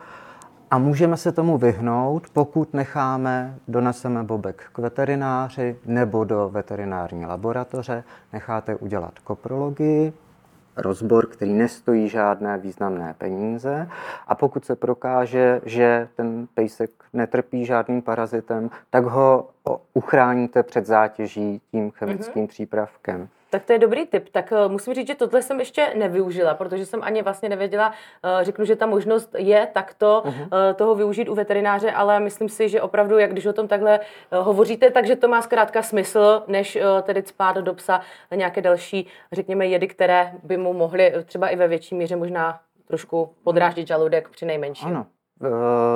a 0.70 0.78
můžeme 0.78 1.16
se 1.16 1.32
tomu 1.32 1.58
vyhnout, 1.58 2.30
pokud 2.32 2.74
necháme, 2.74 3.54
doneseme 3.68 4.22
bobek 4.22 4.64
k 4.72 4.78
veterináři 4.78 5.76
nebo 5.84 6.24
do 6.24 6.48
veterinární 6.48 7.26
laboratoře, 7.26 8.04
necháte 8.32 8.76
udělat 8.76 9.18
koprologii, 9.18 10.12
rozbor, 10.76 11.26
který 11.26 11.52
nestojí 11.52 12.08
žádné 12.08 12.58
významné 12.58 13.14
peníze 13.18 13.88
a 14.26 14.34
pokud 14.34 14.64
se 14.64 14.76
prokáže, 14.76 15.60
že 15.64 16.08
ten 16.16 16.48
pejsek 16.54 16.90
netrpí 17.12 17.64
žádným 17.64 18.02
parazitem, 18.02 18.70
tak 18.90 19.04
ho 19.04 19.48
uchráníte 19.94 20.62
před 20.62 20.86
zátěží 20.86 21.60
tím 21.70 21.90
chemickým 21.90 22.44
mm-hmm. 22.44 22.48
přípravkem. 22.48 23.28
Tak 23.50 23.64
to 23.64 23.72
je 23.72 23.78
dobrý 23.78 24.06
tip. 24.06 24.28
Tak 24.28 24.52
uh, 24.52 24.72
musím 24.72 24.94
říct, 24.94 25.06
že 25.06 25.14
tohle 25.14 25.42
jsem 25.42 25.58
ještě 25.60 25.92
nevyužila, 25.94 26.54
protože 26.54 26.86
jsem 26.86 27.02
ani 27.02 27.22
vlastně 27.22 27.48
nevěděla, 27.48 27.88
uh, 27.88 28.42
řeknu, 28.42 28.64
že 28.64 28.76
ta 28.76 28.86
možnost 28.86 29.34
je 29.38 29.68
takto 29.72 30.22
uh-huh. 30.26 30.42
uh, 30.42 30.48
toho 30.76 30.94
využít 30.94 31.28
u 31.28 31.34
veterináře, 31.34 31.92
ale 31.92 32.20
myslím 32.20 32.48
si, 32.48 32.68
že 32.68 32.82
opravdu, 32.82 33.18
jak 33.18 33.32
když 33.32 33.46
o 33.46 33.52
tom 33.52 33.68
takhle 33.68 34.00
hovoříte, 34.32 34.90
takže 34.90 35.16
to 35.16 35.28
má 35.28 35.42
zkrátka 35.42 35.82
smysl, 35.82 36.42
než 36.46 36.78
tedy 37.02 37.22
spát 37.22 37.56
do 37.56 37.74
psa 37.74 38.00
nějaké 38.34 38.60
další, 38.62 39.06
řekněme, 39.32 39.66
jedy, 39.66 39.86
které 39.86 40.32
by 40.42 40.56
mu 40.56 40.72
mohly 40.72 41.12
třeba 41.24 41.48
i 41.48 41.56
ve 41.56 41.68
větší 41.68 41.94
míře 41.94 42.16
možná 42.16 42.60
trošku 42.86 43.34
podráždit 43.44 43.88
žaludek 43.88 44.28
při 44.28 44.46
nejmenším. 44.46 44.88
Ano, 44.88 45.06
Eh, 45.06 45.15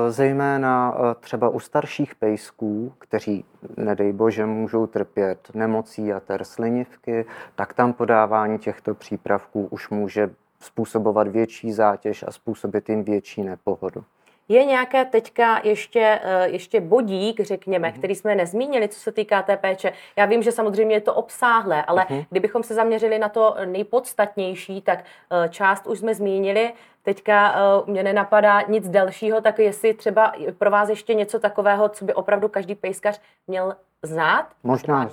zejména 0.09 0.94
eh, 0.94 1.14
třeba 1.20 1.48
u 1.48 1.61
starších 1.61 2.14
pejsků, 2.14 2.92
kteří, 2.98 3.44
nedej 3.76 4.12
bože, 4.12 4.46
můžou 4.46 4.87
trpět 4.87 5.50
nemocí 5.55 6.12
a 6.12 6.20
ter 6.20 6.44
slinivky, 6.44 7.26
tak 7.55 7.74
tam 7.74 7.92
podávání 7.92 8.59
těchto 8.59 8.94
přípravků 8.94 9.66
už 9.70 9.90
může 9.90 10.31
způsobovat 10.61 11.29
větší 11.29 11.72
zátěž 11.72 12.24
a 12.29 12.33
způsobit 12.33 12.88
jim 12.88 13.05
větší 13.05 13.42
nepohodu. 13.42 14.05
Je 14.50 14.64
nějaké 14.64 15.04
teďka 15.04 15.60
ještě, 15.64 16.20
eh, 16.22 16.48
ještě 16.48 16.80
bodík, 16.80 17.40
řekněme, 17.40 17.88
mm-hmm. 17.88 17.98
který 17.98 18.14
jsme 18.14 18.34
nezmínili, 18.34 18.88
co 18.88 19.00
se 19.00 19.12
týká 19.12 19.42
té 19.42 19.56
péče. 19.56 19.92
Já 20.16 20.26
vím, 20.26 20.42
že 20.42 20.52
samozřejmě 20.52 20.96
je 20.96 21.00
to 21.00 21.14
obsáhlé, 21.14 21.82
ale 21.82 22.02
mm-hmm. 22.02 22.26
kdybychom 22.30 22.62
se 22.62 22.74
zaměřili 22.74 23.18
na 23.18 23.28
to 23.28 23.56
nejpodstatnější, 23.64 24.82
tak 24.82 25.04
část 25.50 25.86
už 25.86 25.98
jsme 25.98 26.14
zmínili. 26.14 26.72
Teďka 27.02 27.52
uh, 27.52 27.88
mě 27.88 28.02
nenapadá 28.02 28.60
nic 28.68 28.88
dalšího, 28.88 29.40
tak 29.40 29.58
jestli 29.58 29.94
třeba 29.94 30.32
pro 30.58 30.70
vás 30.70 30.88
ještě 30.88 31.14
něco 31.14 31.38
takového, 31.38 31.88
co 31.88 32.04
by 32.04 32.14
opravdu 32.14 32.48
každý 32.48 32.74
pejskař 32.74 33.20
měl 33.46 33.76
znát? 34.02 34.46
Možná, 34.62 35.10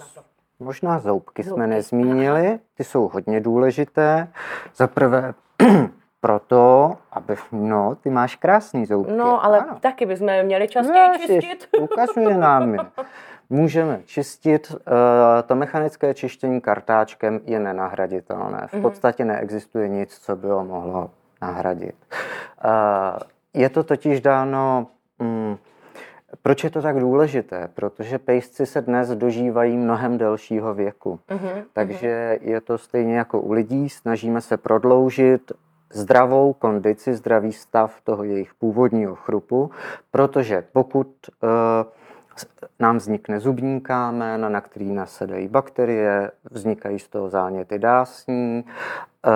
možná 0.60 1.00
zoubky, 1.00 1.44
zoubky 1.44 1.44
jsme 1.44 1.68
nezmínili, 1.68 2.60
ty 2.78 2.84
jsou 2.84 3.08
hodně 3.08 3.40
důležité. 3.40 4.28
Za 4.76 4.88
prvé 4.88 5.34
proto, 6.20 6.98
aby, 7.12 7.36
no, 7.52 7.96
ty 7.96 8.10
máš 8.10 8.36
krásný 8.36 8.86
zoubky. 8.86 9.14
No, 9.14 9.46
ale 9.46 9.60
ano. 9.60 9.78
taky 9.80 10.06
bychom 10.06 10.44
měli 10.44 10.68
častěji 10.68 11.08
no, 11.08 11.18
čistit. 11.18 11.68
Ukazuje 11.80 12.38
nám 12.38 12.78
Můžeme 13.50 14.02
čistit. 14.06 14.76
Eh, 14.80 15.44
to 15.44 15.56
mechanické 15.56 16.14
čištění 16.14 16.62
kartáčkem 16.62 17.40
je 17.46 17.60
nenahraditelné. 17.60 18.68
V 18.68 18.74
mhm. 18.74 18.82
podstatě 18.82 19.26
neexistuje 19.26 19.88
nic, 19.88 20.18
co 20.18 20.36
by 20.36 20.48
ho 20.48 20.66
mohlo 20.66 21.10
nahradit. 21.42 21.96
Je 23.54 23.70
to 23.70 23.84
totiž 23.84 24.22
dáno, 24.22 24.88
mm, 25.20 25.58
proč 26.42 26.64
je 26.64 26.70
to 26.70 26.82
tak 26.82 27.00
důležité? 27.00 27.70
Protože 27.74 28.20
pejsci 28.20 28.66
se 28.66 28.82
dnes 28.82 29.10
dožívají 29.10 29.78
mnohem 29.78 30.18
delšího 30.18 30.74
věku. 30.74 31.20
Uh-huh, 31.30 31.64
Takže 31.74 32.40
uh-huh. 32.42 32.50
je 32.50 32.62
to 32.62 32.78
stejně 32.78 33.18
jako 33.18 33.42
u 33.42 33.52
lidí, 33.52 33.90
snažíme 33.90 34.42
se 34.42 34.58
prodloužit 34.58 35.52
zdravou 35.94 36.54
kondici, 36.54 37.16
zdravý 37.16 37.54
stav 37.54 38.02
toho 38.04 38.24
jejich 38.24 38.54
původního 38.54 39.16
chrupu, 39.16 39.72
protože 40.12 40.64
pokud 40.74 41.08
uh, 41.44 41.50
nám 42.80 42.98
vznikne 42.98 43.40
zubní 43.40 43.82
kámen, 43.82 44.52
na 44.52 44.62
který 44.62 44.94
nasedají 44.94 45.48
bakterie, 45.48 46.32
vznikají 46.52 47.00
z 47.00 47.08
toho 47.08 47.30
záněty 47.30 47.80
dásní. 47.80 48.64
Uh, 48.66 49.34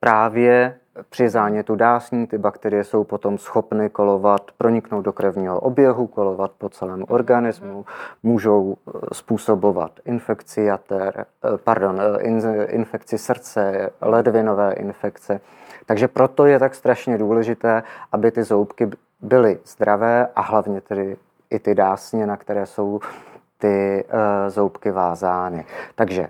právě 0.00 0.78
při 1.14 1.28
zánětu 1.28 1.76
dásní 1.76 2.26
ty 2.26 2.38
bakterie 2.38 2.84
jsou 2.84 3.04
potom 3.04 3.38
schopny 3.38 3.90
kolovat, 3.90 4.50
proniknout 4.58 5.04
do 5.04 5.12
krevního 5.12 5.60
oběhu, 5.60 6.06
kolovat 6.06 6.50
po 6.58 6.68
celém 6.68 7.04
organismu, 7.08 7.84
můžou 8.22 8.76
eh, 8.76 8.90
způsobovat 9.12 9.92
infekci 10.04 10.62
jater, 10.62 11.26
eh, 11.44 11.58
pardon, 11.64 12.00
eh, 12.00 12.64
infekci 12.66 13.18
srdce, 13.18 13.90
ledvinové 14.00 14.72
infekce. 14.72 15.40
Takže 15.86 16.08
proto 16.08 16.46
je 16.46 16.58
tak 16.58 16.74
strašně 16.74 17.18
důležité, 17.18 17.82
aby 18.12 18.30
ty 18.30 18.42
zoubky 18.42 18.90
byly 19.20 19.58
zdravé 19.64 20.28
a 20.36 20.40
hlavně 20.40 20.80
tedy 20.80 21.16
i 21.50 21.58
ty 21.58 21.74
dásně, 21.74 22.26
na 22.26 22.36
které 22.36 22.66
jsou 22.66 23.00
ty 23.58 24.04
zoubky 24.48 24.90
vázány. 24.90 25.64
Takže 25.94 26.28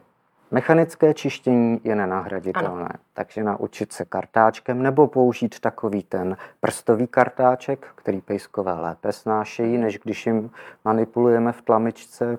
Mechanické 0.51 1.15
čištění 1.15 1.81
je 1.85 1.97
nenahraditelné, 1.97 2.85
ano. 2.85 2.89
takže 3.15 3.43
naučit 3.43 3.93
se 3.93 4.05
kartáčkem 4.05 4.83
nebo 4.83 5.07
použít 5.07 5.61
takový 5.61 6.03
ten 6.03 6.37
prstový 6.61 7.07
kartáček, 7.07 7.87
který 7.95 8.21
pejskové 8.21 8.81
lépe 8.81 9.13
snášejí, 9.13 9.79
než 9.79 9.99
když 9.99 10.27
jim 10.27 10.51
manipulujeme 10.85 11.53
v 11.53 11.63
tlamičce 11.63 12.39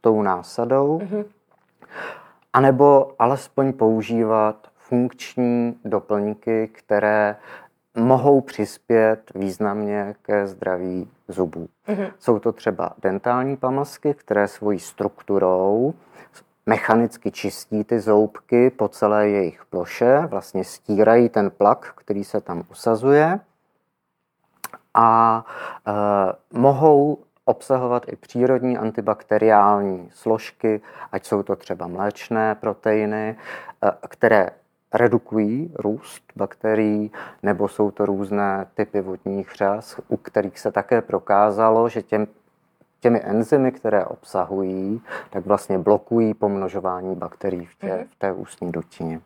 tou 0.00 0.22
násadou. 0.22 0.98
Mm-hmm. 0.98 1.24
A 2.52 2.60
nebo 2.60 3.12
alespoň 3.18 3.72
používat 3.72 4.68
funkční 4.76 5.78
doplňky, 5.84 6.68
které 6.68 7.36
mohou 7.94 8.40
přispět 8.40 9.32
významně 9.34 10.14
ke 10.22 10.46
zdraví 10.46 11.08
zubů. 11.28 11.68
Mm-hmm. 11.88 12.12
Jsou 12.18 12.38
to 12.38 12.52
třeba 12.52 12.92
dentální 13.02 13.56
pamlsky, 13.56 14.14
které 14.14 14.48
svojí 14.48 14.78
strukturou 14.78 15.94
mechanicky 16.70 17.30
čistí 17.30 17.84
ty 17.84 18.00
zoubky 18.00 18.70
po 18.70 18.88
celé 18.88 19.28
jejich 19.28 19.64
ploše, 19.64 20.26
vlastně 20.26 20.64
stírají 20.64 21.28
ten 21.28 21.50
plak, 21.50 21.92
který 21.96 22.24
se 22.24 22.40
tam 22.40 22.62
usazuje 22.70 23.40
a 24.94 25.44
e, 25.86 25.92
mohou 26.58 27.18
obsahovat 27.44 28.08
i 28.08 28.16
přírodní 28.16 28.78
antibakteriální 28.78 30.10
složky, 30.14 30.80
ať 31.12 31.26
jsou 31.26 31.42
to 31.42 31.56
třeba 31.56 31.86
mléčné 31.86 32.54
proteiny, 32.54 33.28
e, 33.28 33.36
které 34.08 34.50
redukují 34.94 35.74
růst 35.78 36.22
bakterií, 36.36 37.10
nebo 37.42 37.68
jsou 37.68 37.90
to 37.90 38.06
různé 38.06 38.66
typy 38.74 39.00
vodních 39.00 39.52
řas, 39.54 40.00
u 40.08 40.16
kterých 40.16 40.58
se 40.58 40.72
také 40.72 41.02
prokázalo, 41.02 41.88
že 41.88 42.02
těm 42.02 42.26
těmi 43.00 43.20
enzymy, 43.24 43.72
které 43.72 44.04
obsahují, 44.04 45.02
tak 45.30 45.46
vlastně 45.46 45.78
blokují 45.78 46.34
pomnožování 46.34 47.16
bakterií 47.16 47.66
v, 47.66 47.74
tě, 47.74 47.86
mm-hmm. 47.86 48.06
v 48.10 48.16
té 48.18 48.32
ústní 48.32 48.72
dutině. 48.72 49.20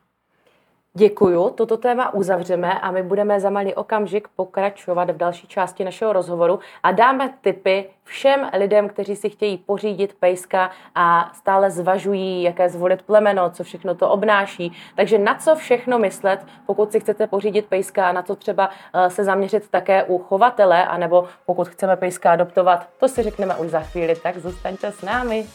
Děkuju, 0.96 1.50
toto 1.50 1.76
téma 1.76 2.14
uzavřeme 2.14 2.80
a 2.80 2.90
my 2.90 3.02
budeme 3.02 3.40
za 3.40 3.50
malý 3.50 3.74
okamžik 3.74 4.28
pokračovat 4.36 5.10
v 5.10 5.16
další 5.16 5.46
části 5.46 5.84
našeho 5.84 6.12
rozhovoru 6.12 6.58
a 6.82 6.92
dáme 6.92 7.34
tipy 7.40 7.90
všem 8.04 8.50
lidem, 8.58 8.88
kteří 8.88 9.16
si 9.16 9.30
chtějí 9.30 9.58
pořídit 9.58 10.16
pejska 10.20 10.70
a 10.94 11.30
stále 11.34 11.70
zvažují, 11.70 12.42
jaké 12.42 12.68
zvolit 12.68 13.02
plemeno, 13.02 13.50
co 13.50 13.64
všechno 13.64 13.94
to 13.94 14.10
obnáší. 14.10 14.72
Takže 14.96 15.18
na 15.18 15.34
co 15.34 15.54
všechno 15.54 15.98
myslet, 15.98 16.46
pokud 16.66 16.92
si 16.92 17.00
chcete 17.00 17.26
pořídit 17.26 17.66
pejska 17.66 18.08
a 18.08 18.12
na 18.12 18.22
co 18.22 18.36
třeba 18.36 18.70
eh, 18.94 19.10
se 19.10 19.24
zaměřit 19.24 19.68
také 19.70 20.04
u 20.04 20.18
chovatele, 20.18 20.86
anebo 20.86 21.24
pokud 21.46 21.68
chceme 21.68 21.96
pejska 21.96 22.32
adoptovat, 22.32 22.88
to 23.00 23.08
si 23.08 23.22
řekneme 23.22 23.56
už 23.56 23.70
za 23.70 23.80
chvíli, 23.80 24.16
tak 24.16 24.38
zůstaňte 24.38 24.92
s 24.92 25.02
námi. 25.02 25.46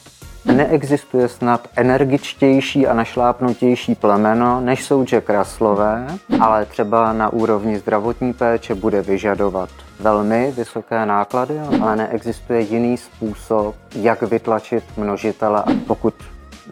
Neexistuje 0.45 1.28
snad 1.28 1.67
energičtější 1.75 2.88
a 2.88 2.93
našlápnutější 2.93 3.95
plemeno, 3.95 4.62
než 4.62 4.84
jsou 4.84 5.04
Jack 5.06 5.30
Russlové, 5.30 6.08
ale 6.39 6.65
třeba 6.65 7.13
na 7.13 7.34
úrovni 7.34 7.80
zdravotní 7.80 8.34
péče 8.34 8.75
bude 8.75 9.02
vyžadovat 9.02 9.69
velmi 9.99 10.54
vysoké 10.58 11.06
náklady, 11.06 11.60
ale 11.82 11.95
neexistuje 11.95 12.62
jiný 12.62 12.97
způsob, 12.97 13.75
jak 13.95 14.21
vytlačit 14.21 14.84
množitele, 14.97 15.63
pokud 15.88 16.13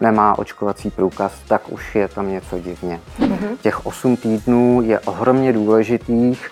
nemá 0.00 0.38
očkovací 0.38 0.90
průkaz, 0.90 1.32
tak 1.48 1.72
už 1.72 1.94
je 1.94 2.08
tam 2.08 2.30
něco 2.30 2.58
divně. 2.58 3.00
Mm-hmm. 3.20 3.56
Těch 3.62 3.86
8 3.86 4.16
týdnů 4.16 4.82
je 4.82 4.98
ohromně 5.00 5.52
důležitých 5.52 6.50